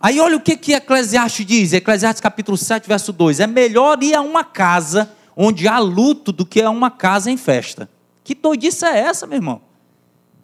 Aí 0.00 0.20
olha 0.20 0.36
o 0.36 0.40
que, 0.40 0.56
que 0.56 0.72
Eclesiastes 0.72 1.44
diz, 1.44 1.72
Eclesiastes 1.72 2.20
capítulo 2.20 2.56
7, 2.56 2.86
verso 2.88 3.12
2. 3.12 3.40
É 3.40 3.46
melhor 3.46 4.02
ir 4.02 4.14
a 4.14 4.20
uma 4.20 4.44
casa 4.44 5.12
onde 5.36 5.66
há 5.66 5.78
luto 5.78 6.32
do 6.32 6.46
que 6.46 6.62
a 6.62 6.70
uma 6.70 6.90
casa 6.90 7.30
em 7.30 7.36
festa. 7.36 7.88
Que 8.22 8.34
doidice 8.34 8.84
é 8.84 8.98
essa, 8.98 9.26
meu 9.26 9.36
irmão? 9.36 9.60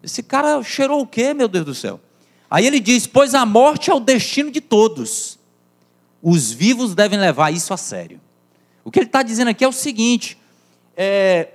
Esse 0.02 0.22
cara 0.22 0.62
cheirou 0.62 1.00
o 1.00 1.07
quê, 1.07 1.33
meu 1.33 1.48
Deus 1.48 1.64
do 1.64 1.74
céu? 1.74 2.00
Aí 2.50 2.66
ele 2.66 2.80
diz: 2.80 3.07
Pois 3.07 3.35
a 3.35 3.46
morte 3.46 3.90
é 3.90 3.94
o 3.94 4.00
destino 4.00 4.50
de 4.50 4.61
todos 4.61 5.38
os 6.26 6.50
vivos 6.50 6.94
devem 6.94 7.18
levar 7.18 7.52
isso 7.52 7.74
a 7.74 7.76
sério. 7.76 8.18
O 8.83 8.90
que 8.90 8.98
ele 8.98 9.07
está 9.07 9.22
dizendo 9.22 9.48
aqui 9.48 9.62
é 9.62 9.68
o 9.68 9.72
seguinte: 9.72 10.38
é, 10.96 11.48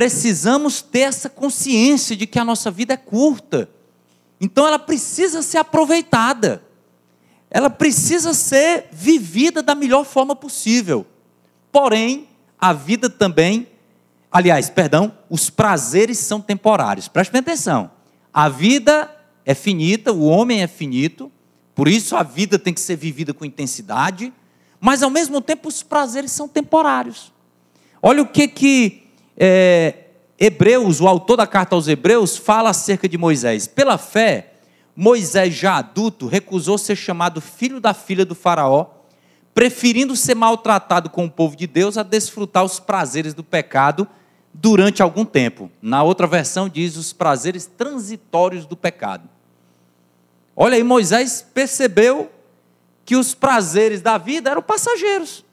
precisamos 0.00 0.80
ter 0.80 1.00
essa 1.00 1.28
consciência 1.28 2.16
de 2.16 2.26
que 2.26 2.38
a 2.38 2.44
nossa 2.44 2.70
vida 2.70 2.94
é 2.94 2.96
curta. 2.96 3.68
Então 4.40 4.66
ela 4.66 4.78
precisa 4.78 5.42
ser 5.42 5.58
aproveitada. 5.58 6.64
Ela 7.50 7.68
precisa 7.68 8.32
ser 8.32 8.88
vivida 8.90 9.62
da 9.62 9.74
melhor 9.74 10.06
forma 10.06 10.34
possível. 10.34 11.04
Porém, 11.70 12.26
a 12.58 12.72
vida 12.72 13.10
também, 13.10 13.68
aliás, 14.32 14.70
perdão, 14.70 15.12
os 15.28 15.50
prazeres 15.50 16.16
são 16.16 16.40
temporários. 16.40 17.06
Preste 17.06 17.36
atenção. 17.36 17.90
A 18.32 18.48
vida 18.48 19.14
é 19.44 19.54
finita, 19.54 20.14
o 20.14 20.24
homem 20.24 20.62
é 20.62 20.66
finito, 20.66 21.30
por 21.74 21.86
isso 21.86 22.16
a 22.16 22.22
vida 22.22 22.58
tem 22.58 22.72
que 22.72 22.80
ser 22.80 22.96
vivida 22.96 23.34
com 23.34 23.44
intensidade, 23.44 24.32
mas 24.80 25.02
ao 25.02 25.10
mesmo 25.10 25.42
tempo 25.42 25.68
os 25.68 25.82
prazeres 25.82 26.32
são 26.32 26.48
temporários. 26.48 27.30
Olha 28.00 28.22
o 28.22 28.26
que 28.26 28.48
que 28.48 29.09
é, 29.42 29.94
Hebreus, 30.38 31.00
o 31.00 31.08
autor 31.08 31.38
da 31.38 31.46
carta 31.46 31.74
aos 31.74 31.88
Hebreus, 31.88 32.36
fala 32.36 32.68
acerca 32.68 33.08
de 33.08 33.16
Moisés. 33.16 33.66
Pela 33.66 33.96
fé, 33.96 34.52
Moisés, 34.94 35.54
já 35.54 35.78
adulto, 35.78 36.26
recusou 36.26 36.76
ser 36.76 36.94
chamado 36.94 37.40
filho 37.40 37.80
da 37.80 37.94
filha 37.94 38.26
do 38.26 38.34
Faraó, 38.34 38.86
preferindo 39.54 40.14
ser 40.14 40.34
maltratado 40.34 41.08
com 41.08 41.24
o 41.24 41.30
povo 41.30 41.56
de 41.56 41.66
Deus 41.66 41.96
a 41.96 42.02
desfrutar 42.02 42.64
os 42.64 42.78
prazeres 42.78 43.32
do 43.32 43.42
pecado 43.42 44.06
durante 44.52 45.02
algum 45.02 45.24
tempo. 45.24 45.70
Na 45.80 46.02
outra 46.02 46.26
versão 46.26 46.68
diz 46.68 46.96
os 46.96 47.14
prazeres 47.14 47.64
transitórios 47.64 48.66
do 48.66 48.76
pecado. 48.76 49.26
Olha 50.54 50.76
aí, 50.76 50.84
Moisés 50.84 51.46
percebeu 51.54 52.30
que 53.06 53.16
os 53.16 53.34
prazeres 53.34 54.02
da 54.02 54.18
vida 54.18 54.50
eram 54.50 54.62
passageiros. 54.62 55.44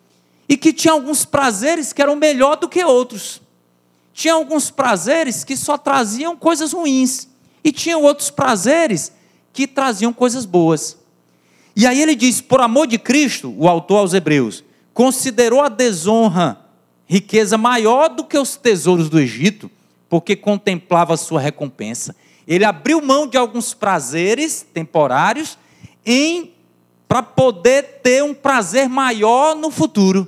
e 0.50 0.56
que 0.56 0.72
tinha 0.72 0.94
alguns 0.94 1.26
prazeres 1.26 1.92
que 1.92 2.02
eram 2.02 2.16
melhor 2.16 2.56
do 2.56 2.70
que 2.70 2.82
outros. 2.82 3.42
Tinha 4.18 4.34
alguns 4.34 4.72
prazeres 4.72 5.44
que 5.44 5.56
só 5.56 5.78
traziam 5.78 6.36
coisas 6.36 6.74
ruins, 6.74 7.28
e 7.64 7.72
tinha 7.72 8.00
outros 8.00 8.32
prazeres 8.32 9.12
que 9.54 9.68
traziam 9.68 10.12
coisas 10.12 10.44
boas. 10.44 10.98
E 11.76 11.86
aí 11.86 12.02
ele 12.02 12.16
diz: 12.16 12.42
por 12.42 12.60
amor 12.60 12.88
de 12.88 12.98
Cristo, 12.98 13.54
o 13.56 13.68
autor 13.68 14.00
aos 14.00 14.16
Hebreus, 14.16 14.64
considerou 14.92 15.62
a 15.62 15.70
desonra 15.70 16.60
riqueza 17.06 17.60
maior 17.60 18.10
do 18.10 18.24
que 18.24 18.40
os 18.40 18.56
tesouros 18.56 19.08
do 19.08 19.20
Egito, 19.20 19.70
porque 20.10 20.36
contemplava 20.36 21.14
a 21.14 21.18
sua 21.18 21.40
recompensa. 21.40 22.16
Ele 22.48 22.66
abriu 22.66 23.00
mão 23.04 23.28
de 23.28 23.38
alguns 23.38 23.76
prazeres 23.76 24.66
temporários 24.74 25.60
em 26.04 26.56
para 27.08 27.22
poder 27.22 28.00
ter 28.02 28.24
um 28.24 28.34
prazer 28.34 28.90
maior 28.90 29.56
no 29.56 29.70
futuro. 29.70 30.28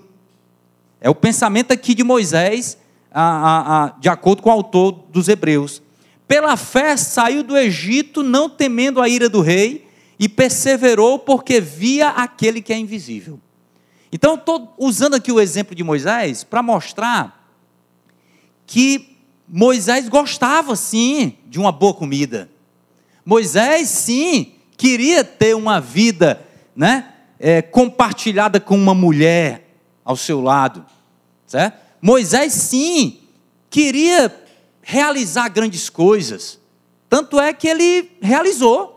É 1.01 1.09
o 1.09 1.15
pensamento 1.15 1.71
aqui 1.71 1.95
de 1.95 2.03
Moisés, 2.03 2.77
a, 3.11 3.21
a, 3.21 3.85
a, 3.85 3.89
de 3.99 4.09
acordo 4.09 4.41
com 4.41 4.49
o 4.49 4.53
autor 4.53 4.91
dos 5.09 5.27
Hebreus. 5.27 5.81
Pela 6.27 6.55
fé 6.55 6.95
saiu 6.95 7.43
do 7.43 7.57
Egito, 7.57 8.21
não 8.21 8.49
temendo 8.49 9.01
a 9.01 9.09
ira 9.09 9.27
do 9.27 9.41
rei, 9.41 9.87
e 10.19 10.27
perseverou 10.27 11.17
porque 11.17 11.59
via 11.59 12.09
aquele 12.09 12.61
que 12.61 12.73
é 12.73 12.77
invisível. 12.77 13.39
Então, 14.11 14.35
estou 14.35 14.73
usando 14.77 15.15
aqui 15.15 15.31
o 15.31 15.39
exemplo 15.39 15.73
de 15.73 15.83
Moisés 15.83 16.43
para 16.43 16.61
mostrar 16.61 17.53
que 18.65 19.17
Moisés 19.47 20.09
gostava 20.09 20.75
sim 20.75 21.37
de 21.47 21.59
uma 21.59 21.71
boa 21.71 21.93
comida. 21.93 22.49
Moisés 23.25 23.89
sim 23.89 24.53
queria 24.77 25.23
ter 25.23 25.55
uma 25.55 25.79
vida, 25.79 26.45
né, 26.75 27.13
é, 27.39 27.61
compartilhada 27.61 28.59
com 28.59 28.75
uma 28.75 28.93
mulher 28.93 29.67
ao 30.03 30.15
seu 30.15 30.41
lado, 30.41 30.85
certo? 31.45 31.88
Moisés 32.01 32.53
sim 32.53 33.19
queria 33.69 34.33
realizar 34.81 35.49
grandes 35.49 35.89
coisas. 35.89 36.59
Tanto 37.09 37.39
é 37.39 37.53
que 37.53 37.67
ele 37.67 38.11
realizou. 38.21 38.95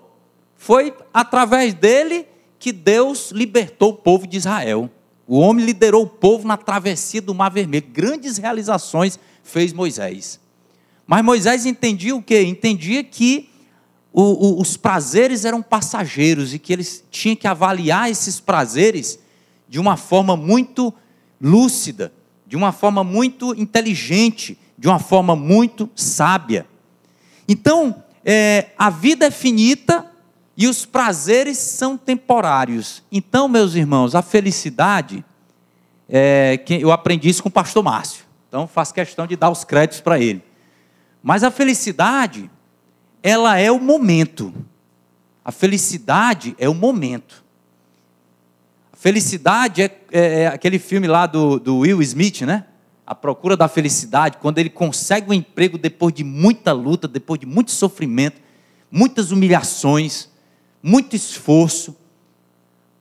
Foi 0.57 0.95
através 1.13 1.75
dele 1.75 2.27
que 2.59 2.73
Deus 2.73 3.31
libertou 3.33 3.91
o 3.91 3.97
povo 3.97 4.27
de 4.27 4.37
Israel. 4.37 4.89
O 5.27 5.39
homem 5.39 5.65
liderou 5.65 6.05
o 6.05 6.09
povo 6.09 6.47
na 6.47 6.57
travessia 6.57 7.21
do 7.21 7.35
Mar 7.35 7.51
Vermelho. 7.51 7.87
Grandes 7.93 8.39
realizações 8.39 9.19
fez 9.43 9.73
Moisés. 9.73 10.39
Mas 11.07 11.25
Moisés 11.25 11.67
entendia 11.67 12.15
o 12.15 12.23
quê? 12.23 12.43
Entendia 12.43 13.03
que 13.03 13.51
o, 14.13 14.23
o, 14.23 14.61
os 14.61 14.77
prazeres 14.77 15.45
eram 15.45 15.63
passageiros 15.63 16.53
e 16.53 16.59
que 16.59 16.73
eles 16.73 17.03
tinham 17.11 17.35
que 17.35 17.47
avaliar 17.47 18.11
esses 18.11 18.39
prazeres 18.39 19.19
de 19.69 19.81
uma 19.81 19.97
forma 19.97 20.37
muito 20.37 20.93
lúcida, 21.41 22.13
de 22.53 22.57
uma 22.57 22.71
forma 22.71 23.03
muito 23.03 23.59
inteligente, 23.59 24.59
de 24.77 24.87
uma 24.87 24.99
forma 24.99 25.35
muito 25.35 25.89
sábia. 25.97 26.67
Então, 27.49 28.05
é, 28.23 28.73
a 28.77 28.91
vida 28.91 29.25
é 29.25 29.31
finita, 29.31 30.05
e 30.55 30.69
os 30.69 30.85
prazeres 30.85 31.57
são 31.57 31.97
temporários. 31.97 33.03
Então, 33.11 33.49
meus 33.49 33.75
irmãos, 33.75 34.15
a 34.15 34.21
felicidade, 34.21 35.25
é, 36.07 36.63
eu 36.69 36.93
aprendi 36.93 37.31
isso 37.31 37.43
com 37.43 37.49
o 37.49 37.53
pastor 37.53 37.83
Márcio. 37.83 38.27
Então, 38.51 38.67
faço 38.67 38.93
questão 38.93 39.27
de 39.27 39.35
dar 39.35 39.49
os 39.49 39.65
créditos 39.65 40.03
para 40.03 40.21
ele. 40.21 40.45
Mas 41.23 41.43
a 41.43 41.51
felicidade, 41.51 42.51
ela 43.23 43.57
é 43.57 43.73
o 43.73 43.81
momento. 43.81 44.53
A 45.43 45.51
felicidade 45.51 46.55
é 46.59 46.69
o 46.69 46.75
momento. 46.75 47.42
Felicidade 49.03 49.83
é, 49.83 49.91
é, 50.13 50.43
é 50.43 50.47
aquele 50.47 50.79
filme 50.79 51.09
lá 51.09 51.27
do, 51.27 51.59
do 51.59 51.79
Will 51.79 52.01
Smith, 52.03 52.43
né? 52.43 52.67
A 53.05 53.17
procura 53.17 53.57
da 53.57 53.67
felicidade, 53.67 54.37
quando 54.41 54.59
ele 54.59 54.71
consegue 54.71 55.29
um 55.29 55.33
emprego 55.35 55.77
depois 55.77 56.15
de 56.15 56.23
muita 56.23 56.71
luta, 56.71 57.09
depois 57.09 57.41
de 57.41 57.45
muito 57.45 57.73
sofrimento, 57.73 58.41
muitas 58.89 59.33
humilhações 59.33 60.29
muito 60.81 61.17
esforço. 61.17 61.97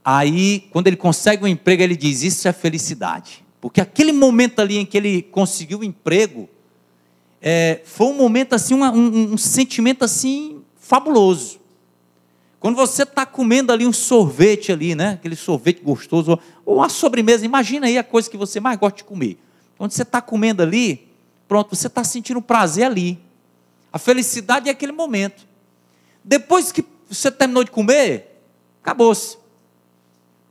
Aí, 0.03 0.67
quando 0.71 0.87
ele 0.87 0.95
consegue 0.95 1.43
um 1.43 1.47
emprego, 1.47 1.83
ele 1.83 1.95
diz: 1.95 2.23
Isso 2.23 2.47
é 2.47 2.51
felicidade. 2.51 3.45
Porque 3.61 3.79
aquele 3.79 4.11
momento 4.11 4.59
ali 4.59 4.79
em 4.79 4.85
que 4.87 4.97
ele 4.97 5.21
conseguiu 5.21 5.81
o 5.81 5.83
emprego, 5.83 6.49
é, 7.39 7.79
foi 7.85 8.07
um 8.07 8.17
momento 8.17 8.53
assim, 8.53 8.73
uma, 8.73 8.91
um, 8.91 9.33
um 9.33 9.37
sentimento 9.37 10.03
assim, 10.03 10.63
fabuloso. 10.77 11.60
Quando 12.61 12.75
você 12.75 13.01
está 13.01 13.25
comendo 13.25 13.71
ali 13.71 13.87
um 13.87 13.91
sorvete 13.91 14.71
ali, 14.71 14.93
né? 14.93 15.13
Aquele 15.13 15.35
sorvete 15.35 15.81
gostoso, 15.81 16.39
ou 16.63 16.75
uma 16.75 16.89
sobremesa, 16.89 17.43
imagina 17.43 17.87
aí 17.87 17.97
a 17.97 18.03
coisa 18.03 18.29
que 18.29 18.37
você 18.37 18.59
mais 18.59 18.77
gosta 18.77 18.97
de 18.97 19.03
comer. 19.03 19.39
Quando 19.79 19.89
você 19.91 20.03
está 20.03 20.21
comendo 20.21 20.61
ali, 20.61 21.09
pronto, 21.47 21.75
você 21.75 21.87
está 21.87 22.03
sentindo 22.03 22.39
prazer 22.39 22.83
ali. 22.85 23.19
A 23.91 23.97
felicidade 23.97 24.69
é 24.69 24.71
aquele 24.71 24.91
momento. 24.91 25.47
Depois 26.23 26.71
que 26.71 26.85
você 27.09 27.31
terminou 27.31 27.63
de 27.63 27.71
comer, 27.71 28.43
acabou-se. 28.83 29.39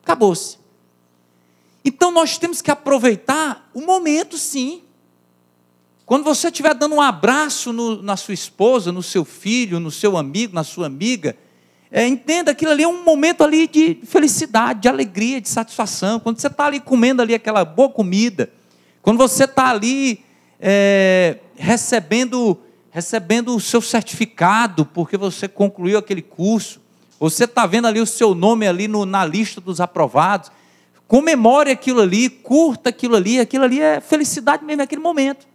Acabou-se. 0.03 0.59
Então 1.85 2.11
nós 2.11 2.39
temos 2.39 2.61
que 2.61 2.73
aproveitar 2.73 3.71
o 3.73 3.83
momento, 3.83 4.37
sim. 4.37 4.83
Quando 6.05 6.25
você 6.25 6.49
estiver 6.49 6.75
dando 6.75 6.97
um 6.97 7.01
abraço 7.01 7.73
no, 7.73 8.03
na 8.03 8.17
sua 8.17 8.35
esposa, 8.35 8.91
no 8.91 9.01
seu 9.01 9.25
filho, 9.25 9.79
no 9.79 9.93
seu 9.93 10.17
amigo, 10.17 10.53
na 10.53 10.65
sua 10.65 10.87
amiga, 10.87 11.37
é, 11.93 12.07
entenda 12.07 12.53
aquilo 12.53 12.71
ali 12.71 12.85
é 12.85 12.89
um 12.89 13.03
momento 13.03 13.43
ali 13.43 13.67
de 13.67 13.99
felicidade, 14.05 14.83
de 14.83 14.89
alegria, 14.89 15.41
de 15.41 15.49
satisfação. 15.49 16.21
Quando 16.21 16.39
você 16.39 16.47
está 16.47 16.67
ali 16.67 16.79
comendo 16.79 17.21
ali 17.21 17.35
aquela 17.35 17.65
boa 17.65 17.89
comida, 17.89 18.51
quando 19.03 19.19
você 19.19 19.45
está 19.45 19.71
ali 19.71 20.25
é, 20.61 21.39
recebendo 21.57 22.61
recebendo 22.91 23.55
o 23.55 23.61
seu 23.61 23.81
certificado, 23.81 24.85
porque 24.85 25.17
você 25.17 25.47
concluiu 25.47 25.99
aquele 25.99 26.23
curso. 26.23 26.81
Você 27.21 27.45
está 27.45 27.65
vendo 27.65 27.87
ali 27.87 28.01
o 28.01 28.07
seu 28.07 28.35
nome 28.35 28.67
ali 28.67 28.89
no, 28.89 29.07
na 29.07 29.25
lista 29.25 29.61
dos 29.61 29.81
aprovados. 29.81 30.51
Comemore 31.07 31.71
aquilo 31.71 32.01
ali, 32.01 32.29
curta 32.29 32.89
aquilo 32.89 33.15
ali, 33.15 33.39
aquilo 33.39 33.65
ali 33.65 33.81
é 33.81 34.01
felicidade 34.01 34.65
mesmo 34.65 34.79
naquele 34.79 35.01
momento. 35.01 35.47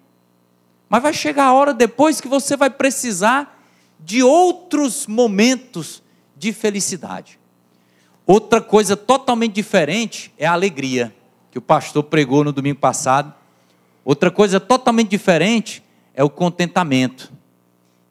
Mas 0.87 1.01
vai 1.01 1.13
chegar 1.13 1.45
a 1.45 1.53
hora 1.53 1.73
depois 1.73 2.21
que 2.21 2.27
você 2.27 2.55
vai 2.55 2.69
precisar 2.69 3.61
de 3.99 4.23
outros 4.23 5.07
momentos 5.07 6.01
de 6.45 6.53
felicidade. 6.53 7.39
Outra 8.25 8.61
coisa 8.61 8.95
totalmente 8.95 9.53
diferente 9.53 10.31
é 10.37 10.45
a 10.45 10.53
alegria, 10.53 11.15
que 11.51 11.57
o 11.57 11.61
pastor 11.61 12.03
pregou 12.03 12.43
no 12.43 12.51
domingo 12.51 12.79
passado. 12.79 13.33
Outra 14.03 14.29
coisa 14.29 14.59
totalmente 14.59 15.09
diferente 15.09 15.83
é 16.13 16.23
o 16.23 16.29
contentamento, 16.29 17.31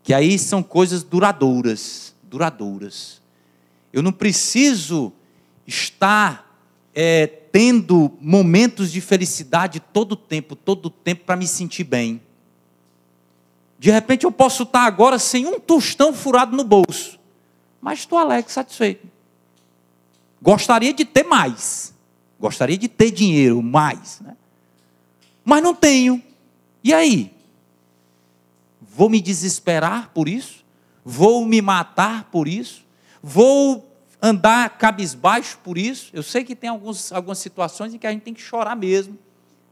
que 0.03 0.13
aí 0.13 0.39
são 0.39 0.63
coisas 0.63 1.03
duradouras, 1.03 2.15
duradouras. 2.25 3.23
Eu 3.93 4.03
não 4.03 4.13
preciso 4.13 5.13
estar 5.67 6.59
é, 6.93 7.27
tendo 7.27 8.13
momentos 8.21 8.91
de 8.91 9.01
felicidade 9.01 9.79
todo 9.79 10.13
o 10.13 10.17
tempo, 10.17 10.57
todo 10.57 10.87
o 10.87 10.91
tempo 10.91 11.25
para 11.25 11.37
me 11.37 11.47
sentir 11.47 11.85
bem. 11.85 12.21
De 13.79 13.91
repente 13.91 14.25
eu 14.25 14.33
posso 14.33 14.65
estar 14.65 14.83
agora 14.83 15.19
sem 15.19 15.47
um 15.47 15.61
tostão 15.61 16.13
furado 16.13 16.57
no 16.57 16.65
bolso, 16.65 17.19
mas 17.85 17.99
estou 17.99 18.17
alegre, 18.17 18.51
satisfeito. 18.51 19.07
Gostaria 20.41 20.91
de 20.91 21.05
ter 21.05 21.23
mais, 21.23 21.93
gostaria 22.41 22.79
de 22.79 22.89
ter 22.89 23.11
dinheiro 23.11 23.63
mais, 23.63 24.21
né? 24.21 24.39
mas 25.45 25.63
não 25.63 25.75
tenho. 25.75 26.23
E 26.83 26.95
aí? 26.95 27.31
Vou 28.81 29.11
me 29.11 29.21
desesperar 29.21 30.13
por 30.15 30.31
isso? 30.31 30.65
Vou 31.05 31.45
me 31.45 31.61
matar 31.61 32.25
por 32.33 32.49
isso? 32.49 32.83
Vou 33.23 33.87
andar 34.21 34.79
cabisbaixo 34.79 35.59
por 35.63 35.77
isso? 35.77 36.09
Eu 36.15 36.23
sei 36.23 36.43
que 36.43 36.57
tem 36.57 36.71
alguns, 36.71 37.13
algumas 37.13 37.37
situações 37.37 37.93
em 37.93 37.99
que 37.99 38.07
a 38.07 38.13
gente 38.13 38.23
tem 38.23 38.33
que 38.33 38.41
chorar 38.41 38.75
mesmo. 38.75 39.19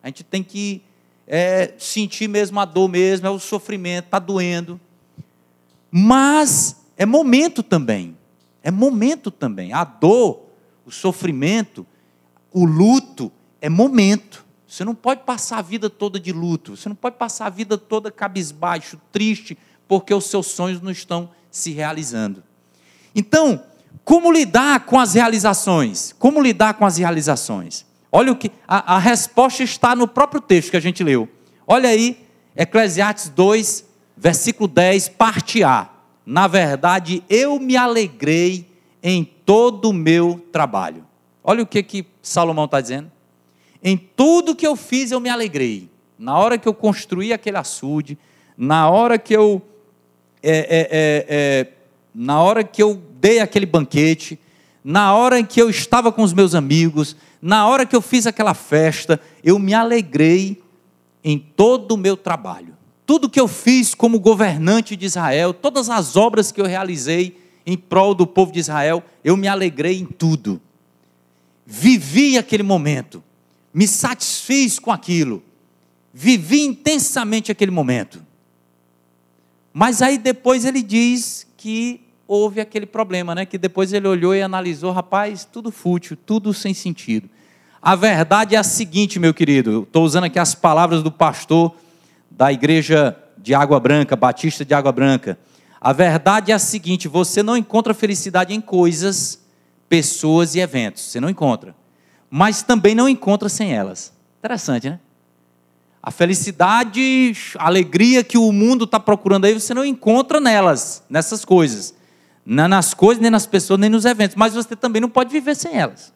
A 0.02 0.08
gente 0.08 0.22
tem 0.22 0.42
que 0.42 0.82
é, 1.26 1.72
sentir 1.78 2.28
mesmo 2.28 2.60
a 2.60 2.66
dor 2.66 2.90
mesmo, 2.90 3.26
é 3.26 3.30
o 3.30 3.38
sofrimento, 3.38 4.04
está 4.04 4.18
doendo. 4.18 4.78
Mas 5.90 6.81
é 7.02 7.06
momento 7.06 7.64
também. 7.64 8.16
É 8.62 8.70
momento 8.70 9.32
também. 9.32 9.72
A 9.72 9.82
dor, 9.82 10.46
o 10.86 10.90
sofrimento, 10.92 11.84
o 12.52 12.64
luto 12.64 13.32
é 13.60 13.68
momento. 13.68 14.44
Você 14.68 14.84
não 14.84 14.94
pode 14.94 15.24
passar 15.24 15.58
a 15.58 15.62
vida 15.62 15.90
toda 15.90 16.20
de 16.20 16.32
luto, 16.32 16.76
você 16.76 16.88
não 16.88 16.94
pode 16.94 17.16
passar 17.16 17.46
a 17.46 17.50
vida 17.50 17.76
toda 17.76 18.08
cabisbaixo, 18.12 19.00
triste, 19.10 19.58
porque 19.88 20.14
os 20.14 20.26
seus 20.26 20.46
sonhos 20.46 20.80
não 20.80 20.92
estão 20.92 21.28
se 21.50 21.72
realizando. 21.72 22.42
Então, 23.16 23.64
como 24.04 24.30
lidar 24.30 24.86
com 24.86 24.98
as 24.98 25.14
realizações? 25.14 26.14
Como 26.20 26.40
lidar 26.40 26.74
com 26.74 26.86
as 26.86 26.98
realizações? 26.98 27.84
Olha 28.12 28.30
o 28.30 28.36
que 28.36 28.52
a, 28.66 28.94
a 28.94 28.98
resposta 29.00 29.64
está 29.64 29.96
no 29.96 30.06
próprio 30.06 30.40
texto 30.40 30.70
que 30.70 30.76
a 30.76 30.80
gente 30.80 31.02
leu. 31.02 31.28
Olha 31.66 31.88
aí, 31.88 32.24
Eclesiastes 32.54 33.28
2, 33.30 33.84
versículo 34.16 34.68
10, 34.68 35.08
parte 35.08 35.64
A. 35.64 35.91
Na 36.24 36.46
verdade, 36.46 37.22
eu 37.28 37.58
me 37.58 37.76
alegrei 37.76 38.66
em 39.02 39.24
todo 39.24 39.90
o 39.90 39.92
meu 39.92 40.40
trabalho. 40.52 41.04
Olha 41.42 41.62
o 41.62 41.66
que, 41.66 41.82
que 41.82 42.06
Salomão 42.22 42.66
está 42.66 42.80
dizendo. 42.80 43.10
Em 43.82 43.96
tudo 43.96 44.54
que 44.54 44.66
eu 44.66 44.76
fiz, 44.76 45.10
eu 45.10 45.18
me 45.18 45.28
alegrei. 45.28 45.90
Na 46.18 46.38
hora 46.38 46.56
que 46.56 46.68
eu 46.68 46.74
construí 46.74 47.32
aquele 47.32 47.56
açude, 47.56 48.16
na 48.56 48.88
hora 48.88 49.18
que 49.18 49.34
eu. 49.34 49.60
É, 50.42 50.50
é, 50.50 50.88
é, 50.90 51.26
é, 51.28 51.68
na 52.14 52.40
hora 52.40 52.62
que 52.62 52.82
eu 52.82 53.00
dei 53.20 53.40
aquele 53.40 53.66
banquete, 53.66 54.38
na 54.84 55.14
hora 55.14 55.38
em 55.38 55.44
que 55.44 55.60
eu 55.60 55.70
estava 55.70 56.12
com 56.12 56.22
os 56.22 56.32
meus 56.32 56.54
amigos, 56.54 57.16
na 57.40 57.66
hora 57.66 57.86
que 57.86 57.94
eu 57.94 58.02
fiz 58.02 58.26
aquela 58.26 58.54
festa, 58.54 59.20
eu 59.42 59.58
me 59.58 59.74
alegrei 59.74 60.62
em 61.24 61.38
todo 61.38 61.92
o 61.92 61.96
meu 61.96 62.16
trabalho. 62.16 62.71
Tudo 63.12 63.28
que 63.28 63.38
eu 63.38 63.46
fiz 63.46 63.94
como 63.94 64.18
governante 64.18 64.96
de 64.96 65.04
Israel, 65.04 65.52
todas 65.52 65.90
as 65.90 66.16
obras 66.16 66.50
que 66.50 66.58
eu 66.58 66.64
realizei 66.64 67.38
em 67.66 67.76
prol 67.76 68.14
do 68.14 68.26
povo 68.26 68.50
de 68.50 68.58
Israel, 68.58 69.04
eu 69.22 69.36
me 69.36 69.46
alegrei 69.46 70.00
em 70.00 70.06
tudo. 70.06 70.58
Vivi 71.66 72.38
aquele 72.38 72.62
momento, 72.62 73.22
me 73.74 73.86
satisfiz 73.86 74.78
com 74.78 74.90
aquilo, 74.90 75.42
vivi 76.10 76.62
intensamente 76.62 77.52
aquele 77.52 77.70
momento. 77.70 78.24
Mas 79.74 80.00
aí 80.00 80.16
depois 80.16 80.64
ele 80.64 80.82
diz 80.82 81.46
que 81.58 82.00
houve 82.26 82.62
aquele 82.62 82.86
problema, 82.86 83.34
né? 83.34 83.44
Que 83.44 83.58
depois 83.58 83.92
ele 83.92 84.08
olhou 84.08 84.34
e 84.34 84.40
analisou, 84.40 84.90
rapaz, 84.90 85.44
tudo 85.44 85.70
fútil, 85.70 86.16
tudo 86.16 86.54
sem 86.54 86.72
sentido. 86.72 87.28
A 87.82 87.94
verdade 87.94 88.54
é 88.54 88.58
a 88.58 88.64
seguinte, 88.64 89.20
meu 89.20 89.34
querido, 89.34 89.82
estou 89.82 90.02
usando 90.02 90.24
aqui 90.24 90.38
as 90.38 90.54
palavras 90.54 91.02
do 91.02 91.12
pastor 91.12 91.76
da 92.36 92.52
igreja 92.52 93.16
de 93.36 93.54
Água 93.54 93.78
Branca, 93.80 94.16
Batista 94.16 94.64
de 94.64 94.74
Água 94.74 94.92
Branca. 94.92 95.38
A 95.80 95.92
verdade 95.92 96.52
é 96.52 96.54
a 96.54 96.58
seguinte: 96.58 97.08
você 97.08 97.42
não 97.42 97.56
encontra 97.56 97.92
felicidade 97.92 98.54
em 98.54 98.60
coisas, 98.60 99.40
pessoas 99.88 100.54
e 100.54 100.60
eventos. 100.60 101.02
Você 101.02 101.20
não 101.20 101.28
encontra. 101.28 101.74
Mas 102.30 102.62
também 102.62 102.94
não 102.94 103.08
encontra 103.08 103.48
sem 103.48 103.74
elas. 103.74 104.12
Interessante, 104.38 104.88
né? 104.88 104.98
A 106.02 106.10
felicidade, 106.10 107.32
a 107.56 107.66
alegria 107.66 108.24
que 108.24 108.36
o 108.36 108.50
mundo 108.50 108.84
está 108.84 108.98
procurando 108.98 109.44
aí, 109.44 109.54
você 109.54 109.72
não 109.72 109.84
encontra 109.84 110.40
nelas, 110.40 111.02
nessas 111.08 111.44
coisas. 111.44 111.94
Não 112.44 112.66
nas 112.66 112.92
coisas, 112.92 113.22
nem 113.22 113.30
nas 113.30 113.46
pessoas, 113.46 113.78
nem 113.78 113.88
nos 113.88 114.04
eventos. 114.04 114.34
Mas 114.34 114.54
você 114.54 114.74
também 114.74 115.00
não 115.00 115.08
pode 115.08 115.30
viver 115.30 115.54
sem 115.54 115.76
elas. 115.76 116.12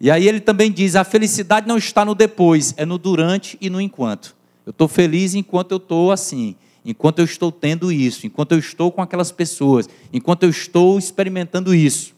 E 0.00 0.10
aí 0.10 0.28
ele 0.28 0.40
também 0.40 0.70
diz: 0.70 0.96
a 0.96 1.04
felicidade 1.04 1.66
não 1.66 1.78
está 1.78 2.04
no 2.04 2.14
depois, 2.14 2.74
é 2.76 2.84
no 2.84 2.98
durante 2.98 3.56
e 3.60 3.70
no 3.70 3.80
enquanto. 3.80 4.37
Eu 4.68 4.72
estou 4.72 4.86
feliz 4.86 5.34
enquanto 5.34 5.72
eu 5.72 5.78
estou 5.78 6.12
assim, 6.12 6.54
enquanto 6.84 7.20
eu 7.20 7.24
estou 7.24 7.50
tendo 7.50 7.90
isso, 7.90 8.26
enquanto 8.26 8.52
eu 8.52 8.58
estou 8.58 8.92
com 8.92 9.00
aquelas 9.00 9.32
pessoas, 9.32 9.88
enquanto 10.12 10.42
eu 10.42 10.50
estou 10.50 10.98
experimentando 10.98 11.74
isso. 11.74 12.14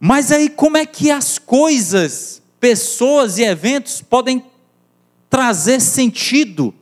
Mas 0.00 0.32
aí, 0.32 0.48
como 0.48 0.78
é 0.78 0.86
que 0.86 1.10
as 1.10 1.38
coisas, 1.38 2.40
pessoas 2.58 3.36
e 3.36 3.42
eventos 3.42 4.00
podem 4.00 4.42
trazer 5.28 5.82
sentido, 5.82 6.72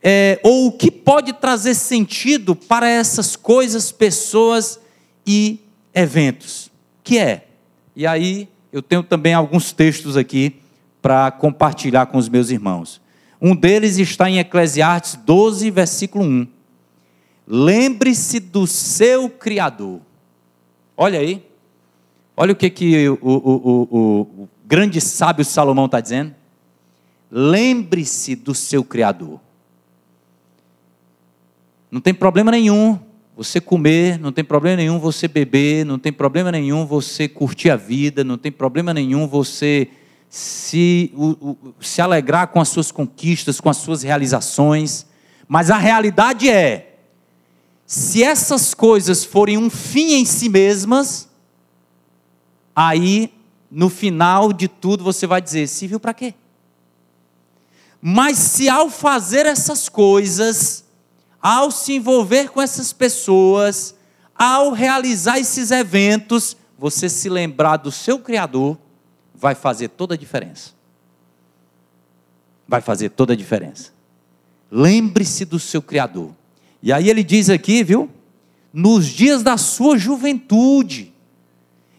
é, 0.00 0.38
ou 0.44 0.68
o 0.68 0.72
que 0.72 0.88
pode 0.88 1.32
trazer 1.32 1.74
sentido 1.74 2.54
para 2.54 2.88
essas 2.88 3.34
coisas, 3.34 3.90
pessoas 3.90 4.78
e 5.26 5.58
eventos. 5.92 6.70
Que 7.02 7.18
é? 7.18 7.48
E 7.96 8.06
aí 8.06 8.48
eu 8.72 8.80
tenho 8.80 9.02
também 9.02 9.34
alguns 9.34 9.72
textos 9.72 10.16
aqui 10.16 10.60
para 11.00 11.30
compartilhar 11.30 12.06
com 12.06 12.18
os 12.18 12.28
meus 12.28 12.50
irmãos. 12.50 13.00
Um 13.40 13.56
deles 13.56 13.98
está 13.98 14.28
em 14.28 14.38
Eclesiastes 14.38 15.16
12, 15.16 15.70
versículo 15.70 16.24
1. 16.24 16.46
Lembre-se 17.46 18.38
do 18.38 18.66
seu 18.66 19.28
Criador. 19.30 20.00
Olha 20.96 21.18
aí. 21.18 21.44
Olha 22.36 22.52
o 22.52 22.56
que, 22.56 22.70
que 22.70 23.08
o, 23.08 23.18
o, 23.22 23.32
o, 23.32 24.42
o 24.42 24.48
grande 24.66 25.00
sábio 25.00 25.44
Salomão 25.44 25.86
está 25.86 26.00
dizendo. 26.00 26.34
Lembre-se 27.30 28.36
do 28.36 28.54
seu 28.54 28.84
Criador. 28.84 29.40
Não 31.90 32.00
tem 32.00 32.14
problema 32.14 32.50
nenhum 32.50 32.98
você 33.36 33.60
comer, 33.60 34.18
não 34.18 34.30
tem 34.30 34.44
problema 34.44 34.76
nenhum 34.76 34.98
você 34.98 35.26
beber, 35.26 35.84
não 35.84 35.98
tem 35.98 36.12
problema 36.12 36.52
nenhum 36.52 36.84
você 36.84 37.26
curtir 37.26 37.70
a 37.70 37.76
vida, 37.76 38.22
não 38.22 38.36
tem 38.36 38.52
problema 38.52 38.92
nenhum 38.92 39.26
você 39.26 39.88
se, 40.30 41.12
se 41.80 42.00
alegrar 42.00 42.46
com 42.46 42.60
as 42.60 42.68
suas 42.68 42.92
conquistas, 42.92 43.60
com 43.60 43.68
as 43.68 43.78
suas 43.78 44.04
realizações. 44.04 45.04
Mas 45.48 45.70
a 45.70 45.76
realidade 45.76 46.48
é: 46.48 46.98
se 47.84 48.22
essas 48.22 48.72
coisas 48.72 49.24
forem 49.24 49.58
um 49.58 49.68
fim 49.68 50.12
em 50.14 50.24
si 50.24 50.48
mesmas, 50.48 51.28
aí 52.74 53.34
no 53.68 53.90
final 53.90 54.52
de 54.52 54.68
tudo 54.68 55.02
você 55.02 55.26
vai 55.26 55.42
dizer: 55.42 55.66
se 55.66 55.88
viu 55.88 55.98
para 55.98 56.14
quê? 56.14 56.32
Mas 58.00 58.38
se 58.38 58.68
ao 58.68 58.88
fazer 58.88 59.44
essas 59.44 59.88
coisas, 59.88 60.84
ao 61.42 61.72
se 61.72 61.94
envolver 61.94 62.50
com 62.50 62.62
essas 62.62 62.92
pessoas, 62.92 63.96
ao 64.34 64.70
realizar 64.70 65.38
esses 65.38 65.72
eventos, 65.72 66.56
você 66.78 67.08
se 67.08 67.28
lembrar 67.28 67.76
do 67.76 67.90
seu 67.90 68.20
Criador, 68.20 68.78
vai 69.40 69.54
fazer 69.54 69.88
toda 69.88 70.14
a 70.14 70.18
diferença. 70.18 70.72
Vai 72.68 72.82
fazer 72.82 73.08
toda 73.08 73.32
a 73.32 73.36
diferença. 73.36 73.90
Lembre-se 74.70 75.46
do 75.46 75.58
seu 75.58 75.80
Criador. 75.80 76.32
E 76.82 76.92
aí 76.92 77.08
ele 77.08 77.24
diz 77.24 77.48
aqui, 77.48 77.82
viu? 77.82 78.10
Nos 78.72 79.06
dias 79.06 79.42
da 79.42 79.56
sua 79.56 79.96
juventude. 79.96 81.12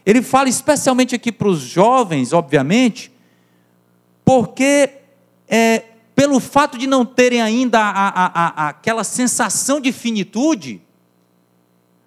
Ele 0.05 0.21
fala 0.21 0.47
especialmente 0.47 1.15
aqui 1.15 1.31
para 1.31 1.47
os 1.47 1.59
jovens, 1.59 2.31
obviamente, 2.31 3.11
porque 4.23 4.89
é, 5.47 5.83
pelo 6.15 6.39
fato 6.39 6.77
de 6.77 6.87
não 6.87 7.03
terem 7.03 7.41
ainda 7.41 7.79
a, 7.79 8.07
a, 8.07 8.25
a, 8.25 8.69
aquela 8.69 9.03
sensação 9.03 9.81
de 9.81 9.91
finitude, 9.91 10.81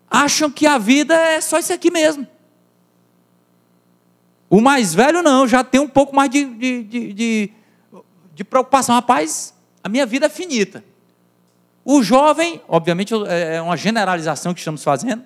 acham 0.08 0.50
que 0.50 0.66
a 0.66 0.78
vida 0.78 1.14
é 1.14 1.40
só 1.40 1.58
isso 1.58 1.72
aqui 1.72 1.90
mesmo. 1.90 2.26
O 4.54 4.60
mais 4.60 4.94
velho 4.94 5.20
não, 5.20 5.48
já 5.48 5.64
tem 5.64 5.80
um 5.80 5.88
pouco 5.88 6.14
mais 6.14 6.30
de, 6.30 6.44
de, 6.44 6.84
de, 6.84 7.12
de, 7.12 7.50
de 8.36 8.44
preocupação. 8.44 8.94
Rapaz, 8.94 9.52
a 9.82 9.88
minha 9.88 10.06
vida 10.06 10.26
é 10.26 10.28
finita. 10.28 10.84
O 11.84 12.04
jovem, 12.04 12.62
obviamente 12.68 13.12
é, 13.26 13.56
é 13.56 13.60
uma 13.60 13.76
generalização 13.76 14.54
que 14.54 14.60
estamos 14.60 14.84
fazendo, 14.84 15.24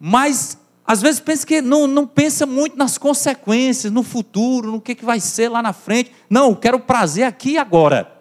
mas 0.00 0.58
às 0.84 1.00
vezes 1.00 1.20
pensa 1.20 1.46
que 1.46 1.62
não, 1.62 1.86
não 1.86 2.08
pensa 2.08 2.44
muito 2.44 2.76
nas 2.76 2.98
consequências, 2.98 3.92
no 3.92 4.02
futuro, 4.02 4.72
no 4.72 4.80
que, 4.80 4.96
que 4.96 5.04
vai 5.04 5.20
ser 5.20 5.48
lá 5.48 5.62
na 5.62 5.72
frente. 5.72 6.10
Não, 6.28 6.56
quero 6.56 6.80
prazer 6.80 7.22
aqui 7.22 7.50
e 7.50 7.58
agora. 7.58 8.12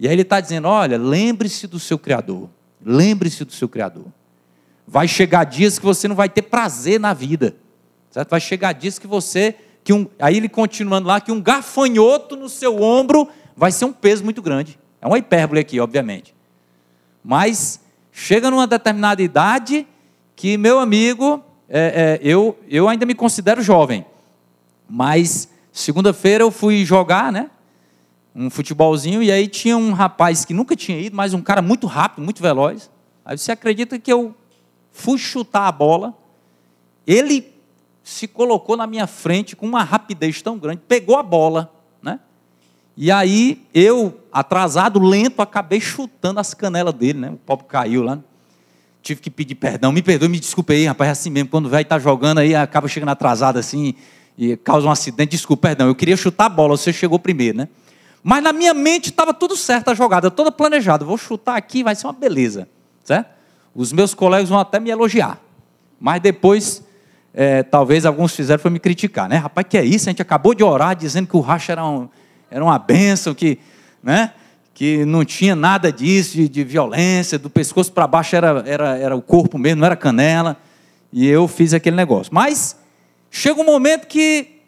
E 0.00 0.08
aí 0.08 0.14
ele 0.14 0.22
está 0.22 0.40
dizendo: 0.40 0.68
olha, 0.68 0.96
lembre-se 0.96 1.66
do 1.66 1.78
seu 1.78 1.98
Criador. 1.98 2.48
Lembre-se 2.82 3.44
do 3.44 3.52
seu 3.52 3.68
Criador. 3.68 4.06
Vai 4.88 5.06
chegar 5.06 5.44
dias 5.44 5.78
que 5.78 5.84
você 5.84 6.08
não 6.08 6.16
vai 6.16 6.30
ter 6.30 6.40
prazer 6.40 6.98
na 6.98 7.12
vida. 7.12 7.60
Certo? 8.12 8.28
Vai 8.28 8.40
chegar 8.40 8.72
dias 8.72 8.98
que 8.98 9.06
você. 9.06 9.56
Que 9.82 9.92
um, 9.92 10.06
aí 10.20 10.36
ele 10.36 10.48
continuando 10.48 11.08
lá, 11.08 11.20
que 11.20 11.32
um 11.32 11.40
gafanhoto 11.40 12.36
no 12.36 12.48
seu 12.48 12.80
ombro 12.80 13.28
vai 13.56 13.72
ser 13.72 13.86
um 13.86 13.92
peso 13.92 14.22
muito 14.22 14.40
grande. 14.40 14.78
É 15.00 15.06
uma 15.06 15.18
hipérbole 15.18 15.58
aqui, 15.58 15.80
obviamente. 15.80 16.32
Mas 17.24 17.80
chega 18.12 18.50
numa 18.50 18.66
determinada 18.66 19.22
idade 19.22 19.86
que, 20.36 20.56
meu 20.56 20.78
amigo, 20.78 21.42
é, 21.68 22.20
é, 22.20 22.20
eu, 22.22 22.56
eu 22.68 22.88
ainda 22.88 23.06
me 23.06 23.14
considero 23.14 23.62
jovem, 23.62 24.04
mas 24.88 25.48
segunda-feira 25.72 26.44
eu 26.44 26.50
fui 26.50 26.84
jogar, 26.84 27.32
né? 27.32 27.50
Um 28.34 28.50
futebolzinho, 28.50 29.22
e 29.22 29.32
aí 29.32 29.48
tinha 29.48 29.76
um 29.76 29.92
rapaz 29.92 30.44
que 30.44 30.54
nunca 30.54 30.76
tinha 30.76 30.98
ido, 30.98 31.16
mas 31.16 31.34
um 31.34 31.42
cara 31.42 31.62
muito 31.62 31.86
rápido, 31.86 32.22
muito 32.22 32.42
veloz. 32.42 32.90
Aí 33.24 33.38
você 33.38 33.52
acredita 33.52 33.98
que 33.98 34.12
eu 34.12 34.34
fui 34.90 35.18
chutar 35.18 35.66
a 35.66 35.72
bola, 35.72 36.14
ele 37.06 37.51
se 38.02 38.26
colocou 38.26 38.76
na 38.76 38.86
minha 38.86 39.06
frente 39.06 39.54
com 39.54 39.66
uma 39.66 39.82
rapidez 39.82 40.42
tão 40.42 40.58
grande, 40.58 40.82
pegou 40.86 41.16
a 41.16 41.22
bola, 41.22 41.72
né? 42.02 42.20
E 42.96 43.10
aí 43.10 43.66
eu, 43.72 44.20
atrasado, 44.32 45.00
lento, 45.00 45.40
acabei 45.40 45.80
chutando 45.80 46.40
as 46.40 46.54
canelas 46.54 46.94
dele, 46.94 47.18
né? 47.18 47.30
O 47.30 47.36
pobre 47.36 47.66
caiu 47.66 48.02
lá 48.02 48.18
tive 49.02 49.20
que 49.20 49.30
pedir 49.30 49.56
perdão. 49.56 49.92
Me 49.92 50.00
perdoe, 50.00 50.28
me 50.28 50.38
desculpe 50.38 50.72
aí, 50.72 50.86
rapaz, 50.86 51.08
é 51.08 51.12
assim 51.12 51.30
mesmo. 51.30 51.50
Quando 51.50 51.66
o 51.66 51.68
velho 51.68 51.82
está 51.82 51.98
jogando 51.98 52.38
aí, 52.38 52.54
acaba 52.54 52.88
chegando 52.88 53.10
atrasado 53.10 53.58
assim 53.58 53.94
e 54.38 54.56
causa 54.56 54.86
um 54.86 54.90
acidente. 54.90 55.32
Desculpe, 55.32 55.62
perdão. 55.62 55.88
Eu 55.88 55.94
queria 55.94 56.16
chutar 56.16 56.46
a 56.46 56.48
bola, 56.48 56.76
você 56.76 56.92
chegou 56.92 57.18
primeiro, 57.18 57.58
né? 57.58 57.68
Mas 58.22 58.42
na 58.42 58.52
minha 58.52 58.72
mente 58.72 59.10
estava 59.10 59.34
tudo 59.34 59.56
certo, 59.56 59.88
a 59.88 59.94
jogada 59.94 60.30
toda 60.30 60.52
planejada. 60.52 61.04
Vou 61.04 61.18
chutar 61.18 61.56
aqui, 61.56 61.82
vai 61.82 61.96
ser 61.96 62.06
uma 62.06 62.12
beleza, 62.12 62.68
certo? 63.02 63.28
Os 63.74 63.92
meus 63.92 64.14
colegas 64.14 64.48
vão 64.48 64.60
até 64.60 64.78
me 64.78 64.90
elogiar. 64.90 65.40
Mas 65.98 66.22
depois, 66.22 66.84
é, 67.34 67.62
talvez 67.62 68.04
alguns 68.04 68.34
fizeram 68.34 68.60
foi 68.60 68.70
me 68.70 68.78
criticar, 68.78 69.28
né? 69.28 69.36
Rapaz, 69.36 69.66
que 69.68 69.78
é 69.78 69.84
isso? 69.84 70.08
A 70.08 70.12
gente 70.12 70.22
acabou 70.22 70.54
de 70.54 70.62
orar 70.62 70.94
dizendo 70.94 71.26
que 71.26 71.36
o 71.36 71.40
racha 71.40 71.72
era, 71.72 71.86
um, 71.86 72.08
era 72.50 72.62
uma 72.62 72.78
bênção, 72.78 73.34
que, 73.34 73.58
né? 74.02 74.32
que 74.74 75.04
não 75.04 75.24
tinha 75.24 75.54
nada 75.54 75.92
disso, 75.92 76.36
de, 76.36 76.48
de 76.48 76.64
violência, 76.64 77.38
do 77.38 77.50
pescoço 77.50 77.92
para 77.92 78.06
baixo 78.06 78.34
era, 78.34 78.62
era, 78.66 78.98
era 78.98 79.16
o 79.16 79.22
corpo 79.22 79.58
mesmo, 79.58 79.80
não 79.80 79.86
era 79.86 79.96
canela, 79.96 80.56
e 81.12 81.26
eu 81.26 81.46
fiz 81.46 81.74
aquele 81.74 81.96
negócio. 81.96 82.32
Mas 82.34 82.76
chega 83.30 83.60
um 83.60 83.64
momento 83.64 84.06
que 84.06 84.60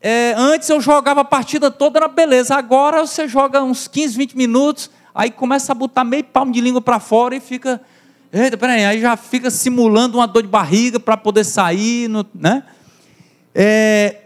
é, 0.00 0.32
antes 0.36 0.68
eu 0.68 0.80
jogava 0.80 1.22
a 1.22 1.24
partida 1.24 1.70
toda 1.70 2.00
na 2.00 2.08
beleza, 2.08 2.54
agora 2.54 3.06
você 3.06 3.26
joga 3.26 3.62
uns 3.62 3.88
15, 3.88 4.16
20 4.16 4.36
minutos, 4.36 4.90
aí 5.14 5.30
começa 5.30 5.72
a 5.72 5.74
botar 5.74 6.04
meio 6.04 6.24
palmo 6.24 6.52
de 6.52 6.60
língua 6.60 6.80
para 6.80 7.00
fora 7.00 7.34
e 7.34 7.40
fica. 7.40 7.80
Eita, 8.32 8.56
peraí, 8.58 8.84
aí 8.84 9.00
já 9.00 9.16
fica 9.16 9.50
simulando 9.50 10.18
uma 10.18 10.26
dor 10.26 10.42
de 10.42 10.48
barriga 10.48 11.00
para 11.00 11.16
poder 11.16 11.44
sair, 11.44 12.08
no, 12.08 12.26
né? 12.34 12.62
É, 13.54 14.16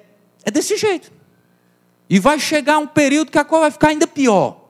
é 0.45 0.51
desse 0.51 0.77
jeito. 0.77 1.12
E 2.11 2.19
vai 2.19 2.38
chegar 2.38 2.79
um 2.79 2.87
período 2.87 3.31
que 3.31 3.38
a 3.38 3.45
coisa 3.45 3.62
vai 3.62 3.71
ficar 3.71 3.88
ainda 3.88 4.07
pior. 4.07 4.69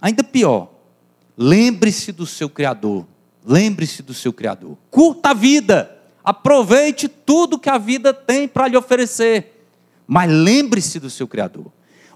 Ainda 0.00 0.22
pior. 0.22 0.70
Lembre-se 1.36 2.12
do 2.12 2.26
seu 2.26 2.48
Criador. 2.48 3.06
Lembre-se 3.44 4.02
do 4.02 4.14
seu 4.14 4.32
Criador. 4.32 4.78
Curta 4.90 5.30
a 5.30 5.34
vida. 5.34 5.90
Aproveite 6.22 7.08
tudo 7.08 7.58
que 7.58 7.68
a 7.68 7.76
vida 7.76 8.14
tem 8.14 8.48
para 8.48 8.68
lhe 8.68 8.76
oferecer. 8.76 9.66
Mas 10.06 10.30
lembre-se 10.30 11.00
do 11.00 11.10
seu 11.10 11.26
Criador. 11.26 11.66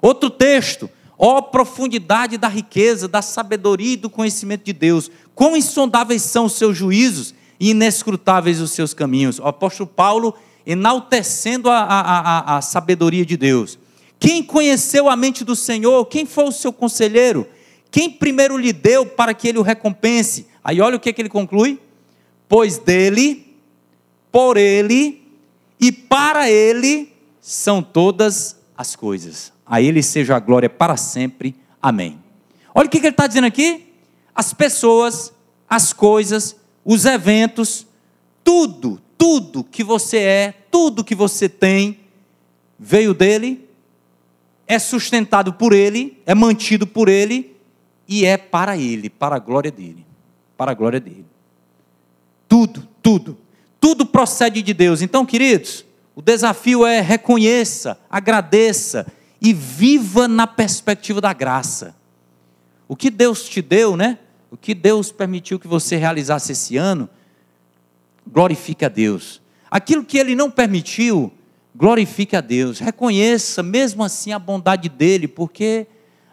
Outro 0.00 0.30
texto. 0.30 0.88
Ó 1.18 1.42
profundidade 1.42 2.38
da 2.38 2.46
riqueza, 2.46 3.08
da 3.08 3.20
sabedoria 3.20 3.94
e 3.94 3.96
do 3.96 4.08
conhecimento 4.08 4.64
de 4.64 4.72
Deus. 4.72 5.10
Quão 5.34 5.56
insondáveis 5.56 6.22
são 6.22 6.44
os 6.44 6.52
seus 6.52 6.76
juízos 6.76 7.34
e 7.58 7.70
inescrutáveis 7.70 8.60
os 8.60 8.70
seus 8.70 8.94
caminhos. 8.94 9.40
O 9.40 9.44
apóstolo 9.44 9.88
Paulo 9.88 10.32
enaltecendo 10.64 11.70
a, 11.70 11.78
a, 11.78 12.00
a, 12.00 12.56
a 12.58 12.62
sabedoria 12.62 13.24
de 13.24 13.36
Deus. 13.36 13.78
Quem 14.20 14.42
conheceu 14.42 15.08
a 15.08 15.16
mente 15.16 15.44
do 15.44 15.56
Senhor? 15.56 16.04
Quem 16.06 16.26
foi 16.26 16.44
o 16.44 16.52
seu 16.52 16.72
conselheiro? 16.72 17.46
Quem 17.90 18.10
primeiro 18.10 18.56
lhe 18.56 18.72
deu 18.72 19.06
para 19.06 19.32
que 19.32 19.48
ele 19.48 19.58
o 19.58 19.62
recompense? 19.62 20.46
Aí 20.62 20.80
olha 20.80 20.96
o 20.96 21.00
que, 21.00 21.12
que 21.12 21.22
ele 21.22 21.28
conclui: 21.28 21.80
pois 22.48 22.78
dele, 22.78 23.56
por 24.30 24.56
ele 24.56 25.22
e 25.80 25.90
para 25.90 26.50
ele 26.50 27.12
são 27.40 27.82
todas 27.82 28.56
as 28.76 28.94
coisas. 28.94 29.52
A 29.68 29.82
ele 29.82 30.02
seja 30.02 30.36
a 30.36 30.40
glória 30.40 30.70
para 30.70 30.96
sempre. 30.96 31.54
Amém. 31.80 32.18
Olha 32.74 32.86
o 32.86 32.90
que, 32.90 32.98
ele 32.98 33.08
está 33.08 33.26
dizendo 33.26 33.46
aqui: 33.46 33.92
as 34.34 34.54
pessoas, 34.54 35.32
as 35.68 35.92
coisas, 35.92 36.56
os 36.84 37.04
eventos, 37.04 37.86
tudo, 38.42 39.00
tudo 39.18 39.62
que 39.62 39.84
você 39.84 40.18
é, 40.18 40.54
tudo 40.70 41.04
que 41.04 41.14
você 41.14 41.48
tem, 41.48 42.00
veio 42.78 43.12
dele, 43.12 43.68
é 44.66 44.78
sustentado 44.78 45.52
por 45.52 45.72
ele, 45.72 46.20
é 46.24 46.34
mantido 46.34 46.86
por 46.86 47.08
ele 47.08 47.54
e 48.06 48.24
é 48.24 48.36
para 48.36 48.76
ele, 48.76 49.10
para 49.10 49.36
a 49.36 49.38
glória 49.38 49.70
dele. 49.70 50.06
Para 50.56 50.70
a 50.70 50.74
glória 50.74 50.98
dele. 50.98 51.26
Tudo, 52.48 52.88
tudo. 53.02 53.36
Tudo 53.78 54.06
procede 54.06 54.62
de 54.62 54.72
Deus. 54.72 55.02
Então, 55.02 55.26
queridos, 55.26 55.84
o 56.14 56.22
desafio 56.22 56.86
é 56.86 57.00
reconheça, 57.00 57.98
agradeça 58.10 59.06
e 59.40 59.52
viva 59.52 60.26
na 60.26 60.46
perspectiva 60.46 61.20
da 61.20 61.32
graça. 61.32 61.94
O 62.88 62.96
que 62.96 63.10
Deus 63.10 63.48
te 63.48 63.62
deu, 63.62 63.96
né? 63.96 64.18
O 64.50 64.56
que 64.56 64.74
Deus 64.74 65.12
permitiu 65.12 65.58
que 65.58 65.68
você 65.68 65.96
realizasse 65.96 66.52
esse 66.52 66.76
ano, 66.76 67.08
glorifique 68.26 68.84
a 68.84 68.88
Deus. 68.88 69.40
Aquilo 69.70 70.04
que 70.04 70.18
Ele 70.18 70.34
não 70.34 70.50
permitiu, 70.50 71.30
glorifique 71.74 72.34
a 72.34 72.40
Deus. 72.40 72.78
Reconheça 72.78 73.62
mesmo 73.62 74.02
assim 74.02 74.32
a 74.32 74.38
bondade 74.38 74.88
dEle, 74.88 75.28
porque 75.28 75.86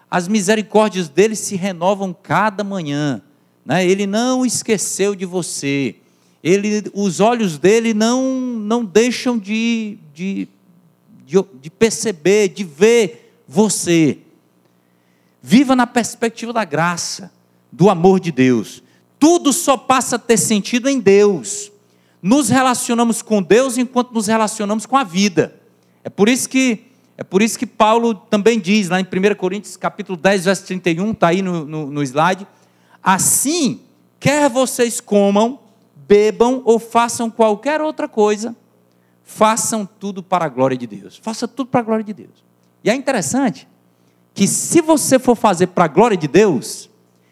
as 0.10 0.28
misericórdias 0.28 1.10
dele 1.10 1.36
se 1.36 1.56
renovam 1.56 2.14
cada 2.14 2.64
manhã. 2.64 3.22
Né? 3.66 3.86
Ele 3.86 4.08
não 4.08 4.46
esqueceu 4.46 5.14
de 5.14 5.26
você. 5.26 5.96
Ele, 6.44 6.84
os 6.94 7.20
olhos 7.20 7.58
dele 7.58 7.94
não, 7.94 8.24
não 8.32 8.86
deixam 8.86 9.38
de, 9.38 9.98
de, 10.14 10.48
de, 11.26 11.44
de 11.60 11.70
perceber, 11.70 12.50
de 12.50 12.64
ver 12.64 13.34
você. 13.48 14.20
Viva 15.42 15.76
na 15.76 15.88
perspectiva 15.88 16.54
da 16.54 16.64
graça, 16.64 17.32
do 17.72 17.90
amor 17.90 18.20
de 18.20 18.32
Deus. 18.32 18.84
Tudo 19.20 19.52
só 19.52 19.76
passa 19.76 20.18
a 20.18 20.20
ter 20.20 20.38
sentido 20.38 20.88
em 20.88 21.00
Deus. 21.00 21.72
Nos 22.22 22.50
relacionamos 22.50 23.22
com 23.22 23.42
Deus 23.42 23.78
enquanto 23.78 24.12
nos 24.12 24.28
relacionamos 24.28 24.86
com 24.86 24.98
a 24.98 25.04
vida. 25.04 25.60
É 26.04 26.10
por 26.10 26.30
isso 26.30 26.48
que 26.48 26.86
é 27.18 27.24
por 27.24 27.42
isso 27.42 27.58
que 27.58 27.66
Paulo 27.66 28.14
também 28.14 28.60
diz, 28.60 28.90
lá 28.90 29.00
em 29.00 29.04
1 29.04 29.36
Coríntios 29.36 29.78
capítulo 29.78 30.18
10, 30.18 30.46
verso 30.46 30.66
31, 30.66 31.12
está 31.12 31.30
aí 31.30 31.42
no, 31.42 31.64
no, 31.66 31.90
no 31.90 32.04
slide, 32.04 32.46
assim, 33.02 33.80
quer 34.20 34.50
vocês 34.50 35.00
comam, 35.00 35.58
bebam 35.96 36.62
ou 36.66 36.78
façam 36.78 37.30
qualquer 37.30 37.80
outra 37.80 38.10
coisa, 38.10 38.54
façam 39.26 39.86
tudo 39.86 40.22
para 40.22 40.46
a 40.46 40.50
glória 40.50 40.78
de 40.78 40.86
Deus. 40.86 41.18
Faça 41.18 41.48
tudo 41.48 41.68
para 41.68 41.82
a 41.82 41.84
glória 41.84 42.06
de 42.06 42.14
Deus. 42.14 42.46
E 42.84 42.90
é 42.90 42.96
interessante 42.96 43.68
que 44.34 44.48
se 44.48 44.80
você 44.80 45.18
for 45.18 45.36
fazer 45.36 45.68
para 45.68 45.86
a 45.86 45.88
glória 45.90 46.16
de 46.16 46.28
Deus, 46.28 46.90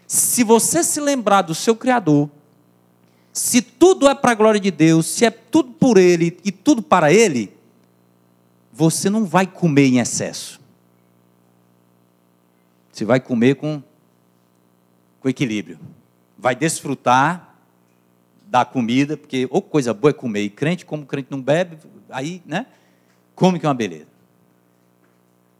se 0.07 0.43
você 0.43 0.83
se 0.83 0.99
lembrar 0.99 1.43
do 1.43 1.53
seu 1.53 1.75
Criador, 1.75 2.29
se 3.31 3.61
tudo 3.61 4.09
é 4.09 4.15
para 4.15 4.31
a 4.31 4.35
glória 4.35 4.59
de 4.59 4.71
Deus, 4.71 5.05
se 5.05 5.23
é 5.23 5.29
tudo 5.29 5.71
por 5.73 5.97
Ele 5.97 6.37
e 6.43 6.51
tudo 6.51 6.81
para 6.81 7.13
Ele, 7.13 7.55
você 8.71 9.09
não 9.09 9.25
vai 9.25 9.45
comer 9.45 9.85
em 9.85 9.99
excesso. 9.99 10.59
Você 12.91 13.05
vai 13.05 13.19
comer 13.19 13.55
com, 13.55 13.81
com 15.19 15.29
equilíbrio. 15.29 15.79
Vai 16.37 16.55
desfrutar 16.55 17.52
da 18.53 18.63
comida, 18.63 19.17
porque 19.17 19.47
ou 19.49 19.63
coisa 19.63 19.95
boa 19.95 20.11
é 20.11 20.13
comer. 20.13 20.43
E 20.43 20.49
crente, 20.51 20.85
como 20.85 21.07
crente 21.07 21.31
não 21.31 21.41
bebe, 21.41 21.75
aí, 22.07 22.39
né? 22.45 22.67
Come 23.33 23.59
que 23.59 23.65
é 23.65 23.69
uma 23.69 23.73
beleza. 23.73 24.13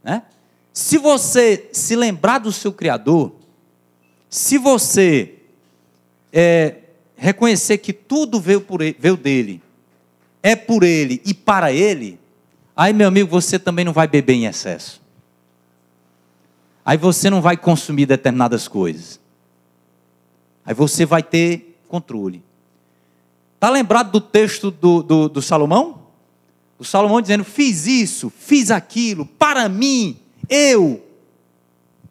Né? 0.04 0.22
Se 0.72 1.00
você 1.00 1.72
se 1.74 1.96
lembrar 1.96 2.38
do 2.38 2.52
seu 2.52 2.72
Criador, 2.72 3.34
se 4.30 4.60
você 4.60 5.40
é, 6.32 6.76
reconhecer 7.16 7.80
que 7.80 7.92
tudo 7.92 8.40
veio, 8.40 8.62
por 8.62 8.80
ele, 8.80 8.96
veio 9.00 9.18
dele, 9.18 9.60
é 10.44 10.56
por 10.56 10.84
ele 10.84 11.20
e 11.26 11.34
para 11.34 11.72
ele, 11.72 12.20
Aí, 12.76 12.92
meu 12.92 13.08
amigo, 13.08 13.30
você 13.30 13.60
também 13.60 13.86
não 13.86 13.94
vai 13.94 14.08
beber 14.08 14.34
em 14.34 14.46
excesso. 14.46 15.00
Aí 16.84 16.98
você 16.98 17.30
não 17.30 17.40
vai 17.40 17.56
consumir 17.56 18.08
determinadas 18.08 18.68
coisas. 18.68 19.20
Aí 20.66 20.74
você 20.74 21.06
vai 21.06 21.22
ter 21.22 21.80
controle. 21.88 22.44
Está 23.64 23.70
lembrado 23.70 24.12
do 24.12 24.20
texto 24.20 24.70
do, 24.70 25.02
do, 25.02 25.30
do 25.30 25.42
Salomão? 25.42 26.08
O 26.78 26.84
Salomão 26.84 27.22
dizendo: 27.22 27.46
Fiz 27.46 27.88
isso, 27.88 28.30
fiz 28.30 28.70
aquilo, 28.70 29.26
para 29.26 29.70
mim, 29.70 30.20
eu. 30.50 31.02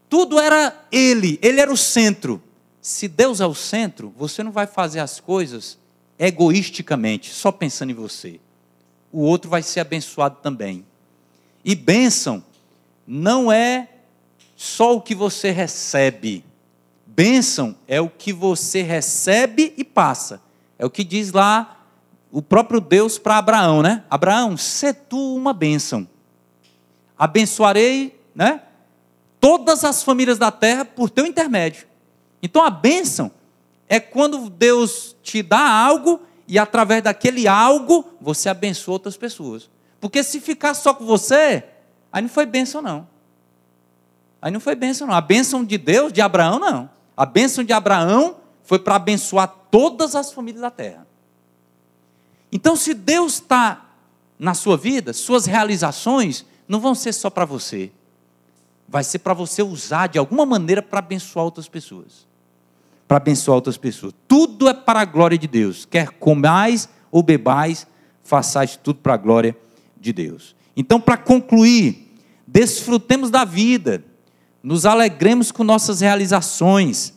Tudo 0.09 0.41
era 0.41 0.75
ele, 0.91 1.39
ele 1.43 1.61
era 1.61 1.71
o 1.71 1.77
centro. 1.77 2.43
Se 2.81 3.07
Deus 3.07 3.39
é 3.39 3.47
o 3.47 3.55
centro, 3.55 4.15
você 4.17 4.43
não 4.43 4.51
vai 4.51 4.67
fazer 4.67 5.01
as 5.01 5.21
coisas 5.21 5.77
egoisticamente, 6.19 7.31
só 7.31 7.53
pensando 7.53 7.91
em 7.91 7.95
você 7.95 8.41
o 9.13 9.21
outro 9.21 9.51
vai 9.51 9.63
ser 9.63 9.81
abençoado 9.81 10.39
também. 10.43 10.87
E 11.63 11.75
bênção 11.75 12.43
não 13.07 13.53
é 13.53 13.89
só 14.57 14.97
o 14.97 15.03
que 15.03 15.15
você 15.15 15.51
recebe. 15.51 16.43
Bênção 17.07 17.77
é 17.87 18.01
o 18.01 18.09
que 18.09 18.33
você 18.33 18.81
recebe 18.81 19.75
e 19.77 19.85
passa. 19.85 20.41
É 20.83 20.85
o 20.85 20.91
que 20.91 21.05
diz 21.05 21.31
lá 21.31 21.77
o 22.33 22.43
próprio 22.43 22.81
Deus 22.81 23.17
para 23.17 23.39
Abraão, 23.39 23.83
né? 23.83 24.03
Abraão, 24.11 24.57
sê 24.57 24.93
tu 24.93 25.37
uma 25.37 25.53
bênção. 25.53 26.09
Abençoarei, 27.17 28.21
né? 28.35 28.63
Todas 29.39 29.85
as 29.85 30.03
famílias 30.03 30.39
da 30.39 30.51
terra 30.51 30.85
por 30.85 31.09
teu 31.09 31.25
intermédio. 31.25 31.87
Então 32.43 32.65
a 32.65 32.69
bênção 32.69 33.31
é 33.89 34.01
quando 34.01 34.51
Deus 34.51 35.15
te 35.23 35.41
dá 35.41 35.71
algo 35.71 36.21
e 36.49 36.59
através 36.59 37.01
daquele 37.05 37.47
algo 37.47 38.05
você 38.21 38.49
abençoa 38.49 38.95
outras 38.95 39.17
pessoas. 39.17 39.71
Porque 40.01 40.25
se 40.25 40.41
ficar 40.41 40.75
só 40.75 40.93
com 40.93 41.07
você, 41.07 41.63
aí 42.13 42.23
não 42.23 42.29
foi 42.29 42.45
bênção, 42.45 42.83
não. 42.83 43.07
Aí 44.41 44.51
não 44.51 44.59
foi 44.59 44.75
bênção, 44.75 45.07
não. 45.07 45.15
A 45.15 45.21
bênção 45.21 45.65
de 45.65 45.79
Deus, 45.79 46.13
de 46.13 46.21
Abraão, 46.21 46.59
não. 46.59 46.91
A 47.17 47.25
bênção 47.25 47.63
de 47.63 47.73
Abraão 47.73 48.35
foi 48.65 48.81
para 48.81 48.97
abençoar 48.97 49.62
todas 49.73 50.15
as 50.15 50.33
famílias 50.33 50.63
da 50.63 50.71
terra. 50.71 51.05
Então, 52.53 52.77
se 52.77 52.95
Deus 52.95 53.35
está 53.35 53.91
na 54.39 54.55
sua 54.55 54.77
vida, 54.77 55.13
suas 55.13 55.47
realizações 55.47 56.47
não 56.69 56.79
vão 56.79 56.95
ser 56.95 57.13
só 57.13 57.29
para 57.29 57.45
você. 57.45 57.91
Vai 58.87 59.03
ser 59.03 59.19
para 59.19 59.35
você 59.35 59.65
usar 59.65 60.07
de 60.07 60.19
alguma 60.19 60.47
maneira 60.47 60.81
para 60.81 61.01
abençoar 61.01 61.45
outras 61.45 61.67
pessoas 61.67 62.31
para 63.13 63.19
abençoar 63.19 63.57
outras 63.57 63.77
pessoas. 63.77 64.15
Tudo 64.27 64.67
é 64.71 64.73
para 64.73 65.01
a 65.01 65.05
glória 65.05 65.37
de 65.37 65.47
Deus. 65.47 65.85
Quer 65.85 66.13
comais 66.13 66.89
ou 67.11 67.23
bebais, 67.23 67.87
façais 68.25 68.75
tudo 68.75 69.01
para 69.01 69.13
a 69.13 69.19
glória 69.19 69.55
de 70.01 70.15
Deus. 70.15 70.57
Então, 70.75 70.99
para 70.99 71.19
concluir, 71.19 72.11
desfrutemos 72.47 73.31
da 73.31 73.45
vida, 73.45 74.03
nos 74.63 74.87
alegremos 74.87 75.53
com 75.53 75.63
nossas 75.63 76.01
realizações, 76.01 77.13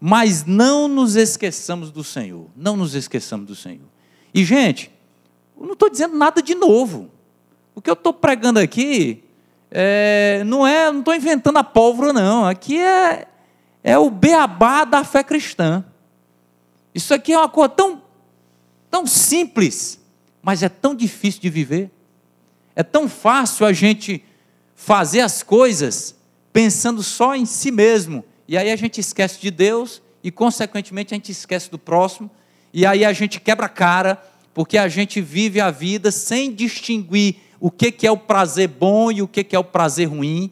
mas 0.00 0.44
não 0.44 0.86
nos 0.86 1.16
esqueçamos 1.16 1.90
do 1.90 2.04
Senhor. 2.04 2.46
Não 2.56 2.76
nos 2.76 2.94
esqueçamos 2.94 3.46
do 3.46 3.54
Senhor. 3.54 3.86
E, 4.32 4.44
gente, 4.44 4.90
eu 5.58 5.66
não 5.66 5.72
estou 5.72 5.90
dizendo 5.90 6.16
nada 6.16 6.40
de 6.42 6.54
novo. 6.54 7.10
o 7.74 7.80
que 7.80 7.90
eu 7.90 7.94
estou 7.94 8.12
pregando 8.12 8.58
aqui 8.58 9.24
é, 9.70 10.42
não 10.46 10.66
é, 10.66 10.90
não 10.90 11.00
estou 11.00 11.14
inventando 11.14 11.58
a 11.58 11.64
pólvora, 11.64 12.12
não. 12.12 12.46
Aqui 12.46 12.78
é, 12.78 13.26
é 13.82 13.98
o 13.98 14.10
beabá 14.10 14.84
da 14.84 15.04
fé 15.04 15.22
cristã. 15.22 15.84
Isso 16.94 17.12
aqui 17.12 17.32
é 17.32 17.38
uma 17.38 17.48
coisa 17.48 17.68
tão, 17.68 18.02
tão 18.90 19.06
simples, 19.06 20.00
mas 20.42 20.62
é 20.62 20.68
tão 20.68 20.94
difícil 20.94 21.40
de 21.40 21.50
viver. 21.50 21.90
É 22.74 22.82
tão 22.82 23.08
fácil 23.08 23.66
a 23.66 23.72
gente 23.72 24.24
fazer 24.74 25.20
as 25.20 25.42
coisas 25.42 26.16
pensando 26.52 27.02
só 27.02 27.34
em 27.34 27.44
si 27.44 27.70
mesmo. 27.70 28.24
E 28.48 28.56
aí 28.56 28.70
a 28.70 28.76
gente 28.76 28.98
esquece 28.98 29.38
de 29.38 29.50
Deus 29.50 30.00
e, 30.24 30.30
consequentemente, 30.30 31.12
a 31.12 31.16
gente 31.16 31.30
esquece 31.30 31.70
do 31.70 31.78
próximo. 31.78 32.30
E 32.72 32.86
aí 32.86 33.04
a 33.04 33.12
gente 33.12 33.38
quebra 33.38 33.66
a 33.66 33.68
cara, 33.68 34.16
porque 34.54 34.78
a 34.78 34.88
gente 34.88 35.20
vive 35.20 35.60
a 35.60 35.70
vida 35.70 36.10
sem 36.10 36.54
distinguir 36.54 37.36
o 37.60 37.70
que, 37.70 37.92
que 37.92 38.06
é 38.06 38.10
o 38.10 38.16
prazer 38.16 38.68
bom 38.68 39.12
e 39.12 39.20
o 39.20 39.28
que, 39.28 39.44
que 39.44 39.54
é 39.54 39.58
o 39.58 39.64
prazer 39.64 40.08
ruim, 40.08 40.50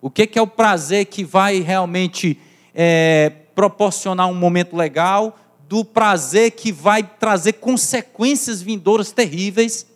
o 0.00 0.10
que, 0.10 0.26
que 0.26 0.38
é 0.38 0.42
o 0.42 0.46
prazer 0.46 1.06
que 1.06 1.22
vai 1.22 1.60
realmente 1.60 2.36
é, 2.74 3.30
proporcionar 3.54 4.26
um 4.28 4.34
momento 4.34 4.76
legal, 4.76 5.38
do 5.68 5.84
prazer 5.84 6.52
que 6.52 6.72
vai 6.72 7.02
trazer 7.02 7.54
consequências 7.54 8.60
vindouras 8.60 9.12
terríveis. 9.12 9.86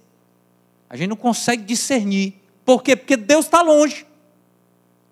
A 0.89 0.97
gente 0.97 1.09
não 1.09 1.17
consegue 1.17 1.65
discernir. 1.65 2.35
Por 2.65 2.83
quê? 2.83 2.95
Porque 2.95 3.17
Deus 3.17 3.47
está 3.47 3.63
longe. 3.63 4.07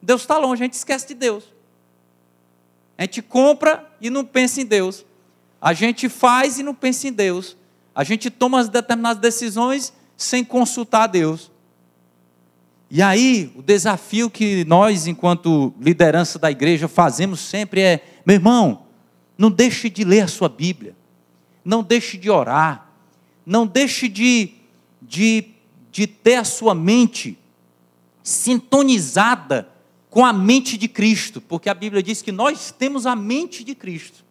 Deus 0.00 0.20
está 0.20 0.38
longe, 0.38 0.62
a 0.62 0.66
gente 0.66 0.74
esquece 0.74 1.08
de 1.08 1.14
Deus. 1.14 1.57
A 2.98 3.02
gente 3.02 3.22
compra 3.22 3.88
e 4.00 4.10
não 4.10 4.24
pensa 4.24 4.60
em 4.60 4.66
Deus. 4.66 5.06
A 5.60 5.72
gente 5.72 6.08
faz 6.08 6.58
e 6.58 6.64
não 6.64 6.74
pensa 6.74 7.06
em 7.06 7.12
Deus. 7.12 7.56
A 7.94 8.02
gente 8.02 8.28
toma 8.28 8.64
determinadas 8.64 9.22
decisões 9.22 9.92
sem 10.16 10.44
consultar 10.44 11.04
a 11.04 11.06
Deus. 11.06 11.50
E 12.90 13.00
aí, 13.00 13.52
o 13.54 13.62
desafio 13.62 14.28
que 14.28 14.64
nós, 14.64 15.06
enquanto 15.06 15.72
liderança 15.80 16.38
da 16.38 16.50
igreja, 16.50 16.88
fazemos 16.88 17.38
sempre 17.38 17.80
é: 17.82 18.04
meu 18.26 18.34
irmão, 18.34 18.86
não 19.36 19.50
deixe 19.50 19.88
de 19.88 20.02
ler 20.02 20.22
a 20.22 20.28
sua 20.28 20.48
Bíblia, 20.48 20.96
não 21.64 21.82
deixe 21.82 22.16
de 22.16 22.28
orar, 22.28 22.90
não 23.46 23.66
deixe 23.66 24.08
de, 24.08 24.54
de, 25.00 25.50
de 25.92 26.06
ter 26.06 26.36
a 26.36 26.44
sua 26.44 26.74
mente 26.74 27.38
sintonizada 28.22 29.68
com 30.10 30.24
a 30.24 30.32
mente 30.32 30.76
de 30.76 30.88
Cristo, 30.88 31.40
porque 31.40 31.68
a 31.68 31.74
Bíblia 31.74 32.02
diz 32.02 32.22
que 32.22 32.32
nós 32.32 32.70
temos 32.70 33.06
a 33.06 33.14
mente 33.14 33.62
de 33.62 33.74
Cristo. 33.74 34.24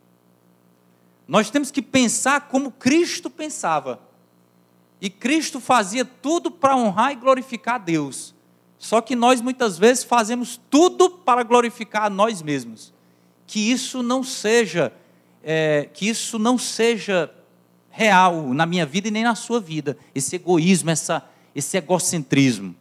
Nós 1.28 1.50
temos 1.50 1.70
que 1.70 1.82
pensar 1.82 2.48
como 2.48 2.72
Cristo 2.72 3.30
pensava. 3.30 4.00
E 5.00 5.10
Cristo 5.10 5.60
fazia 5.60 6.04
tudo 6.04 6.50
para 6.50 6.76
honrar 6.76 7.12
e 7.12 7.16
glorificar 7.16 7.76
a 7.76 7.80
Deus. 7.80 8.34
Só 8.80 9.02
que 9.02 9.16
nós 9.16 9.42
muitas 9.42 9.78
vezes 9.78 10.04
fazemos 10.04 10.60
tudo 10.70 11.10
para 11.10 11.44
glorificar 11.44 12.06
a 12.06 12.10
nós 12.10 12.42
mesmos. 12.42 12.94
Que 13.46 13.72
isso 13.72 14.02
não 14.02 14.24
seja, 14.24 14.92
é, 15.44 15.90
que 15.94 16.08
isso 16.08 16.40
não 16.40 16.58
seja 16.58 17.32
real 17.90 18.54
na 18.54 18.66
minha 18.66 18.86
vida 18.86 19.08
e 19.08 19.12
nem 19.12 19.24
na 19.24 19.36
sua 19.36 19.60
vida. 19.60 19.98
Esse 20.16 20.36
egoísmo, 20.36 20.90
essa, 20.90 21.28
esse 21.54 21.78
egocentrismo. 21.78 22.76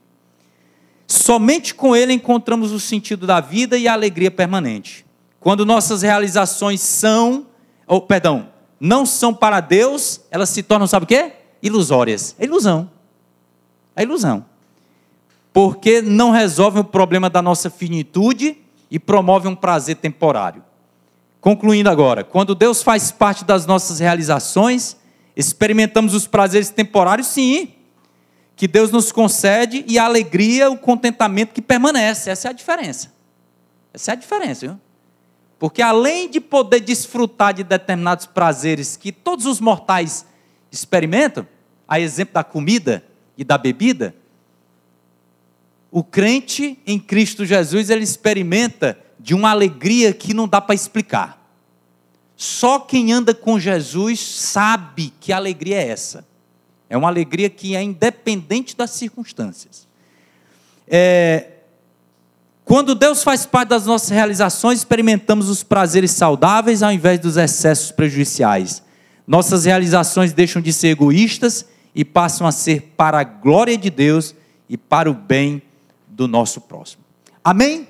Somente 1.06 1.74
com 1.74 1.94
ele 1.94 2.12
encontramos 2.12 2.72
o 2.72 2.80
sentido 2.80 3.26
da 3.26 3.40
vida 3.40 3.76
e 3.78 3.86
a 3.86 3.92
alegria 3.92 4.30
permanente. 4.30 5.06
Quando 5.38 5.64
nossas 5.64 6.02
realizações 6.02 6.80
são, 6.80 7.46
ou 7.86 8.00
perdão, 8.00 8.48
não 8.80 9.06
são 9.06 9.32
para 9.32 9.60
Deus, 9.60 10.20
elas 10.30 10.48
se 10.48 10.62
tornam, 10.62 10.86
sabe 10.86 11.04
o 11.04 11.06
quê? 11.06 11.32
ilusórias. 11.62 12.34
É 12.38 12.44
ilusão. 12.44 12.90
É 13.94 14.02
ilusão. 14.02 14.44
Porque 15.52 16.02
não 16.02 16.30
resolve 16.30 16.80
o 16.80 16.84
problema 16.84 17.30
da 17.30 17.40
nossa 17.40 17.70
finitude 17.70 18.58
e 18.90 18.98
promove 18.98 19.48
um 19.48 19.54
prazer 19.54 19.96
temporário. 19.96 20.62
Concluindo 21.40 21.88
agora, 21.88 22.24
quando 22.24 22.54
Deus 22.54 22.82
faz 22.82 23.10
parte 23.10 23.44
das 23.44 23.66
nossas 23.66 23.98
realizações, 23.98 24.96
experimentamos 25.34 26.14
os 26.14 26.26
prazeres 26.26 26.70
temporários, 26.70 27.28
sim, 27.28 27.74
que 28.56 28.66
Deus 28.66 28.90
nos 28.90 29.12
concede 29.12 29.84
e 29.86 29.98
a 29.98 30.04
alegria, 30.06 30.70
o 30.70 30.78
contentamento 30.78 31.52
que 31.52 31.60
permanece. 31.60 32.30
Essa 32.30 32.48
é 32.48 32.50
a 32.50 32.54
diferença. 32.54 33.12
Essa 33.92 34.12
é 34.12 34.14
a 34.14 34.16
diferença, 34.16 34.66
viu? 34.66 34.80
Porque 35.58 35.82
além 35.82 36.28
de 36.28 36.40
poder 36.40 36.80
desfrutar 36.80 37.52
de 37.52 37.62
determinados 37.62 38.24
prazeres 38.26 38.96
que 38.96 39.12
todos 39.12 39.44
os 39.44 39.60
mortais 39.60 40.26
experimentam, 40.72 41.46
a 41.86 42.00
exemplo 42.00 42.34
da 42.34 42.42
comida 42.42 43.04
e 43.36 43.44
da 43.44 43.56
bebida, 43.56 44.14
o 45.90 46.02
crente 46.02 46.78
em 46.86 46.98
Cristo 46.98 47.44
Jesus, 47.44 47.90
ele 47.90 48.04
experimenta 48.04 48.98
de 49.20 49.34
uma 49.34 49.50
alegria 49.50 50.12
que 50.12 50.34
não 50.34 50.48
dá 50.48 50.60
para 50.60 50.74
explicar. 50.74 51.42
Só 52.36 52.78
quem 52.78 53.12
anda 53.12 53.34
com 53.34 53.58
Jesus 53.58 54.20
sabe 54.20 55.12
que 55.20 55.32
alegria 55.32 55.76
é 55.76 55.88
essa. 55.88 56.26
É 56.88 56.96
uma 56.96 57.08
alegria 57.08 57.50
que 57.50 57.74
é 57.74 57.82
independente 57.82 58.76
das 58.76 58.90
circunstâncias. 58.90 59.86
É, 60.86 61.50
quando 62.64 62.94
Deus 62.94 63.22
faz 63.22 63.46
parte 63.46 63.68
das 63.68 63.86
nossas 63.86 64.10
realizações, 64.10 64.78
experimentamos 64.78 65.48
os 65.48 65.62
prazeres 65.62 66.10
saudáveis 66.10 66.82
ao 66.82 66.92
invés 66.92 67.18
dos 67.18 67.36
excessos 67.36 67.90
prejudiciais. 67.92 68.82
Nossas 69.26 69.64
realizações 69.64 70.32
deixam 70.32 70.62
de 70.62 70.72
ser 70.72 70.88
egoístas 70.88 71.66
e 71.94 72.04
passam 72.04 72.46
a 72.46 72.52
ser 72.52 72.92
para 72.96 73.20
a 73.20 73.24
glória 73.24 73.76
de 73.76 73.90
Deus 73.90 74.34
e 74.68 74.76
para 74.76 75.10
o 75.10 75.14
bem 75.14 75.62
do 76.08 76.28
nosso 76.28 76.60
próximo. 76.60 77.02
Amém? 77.42 77.88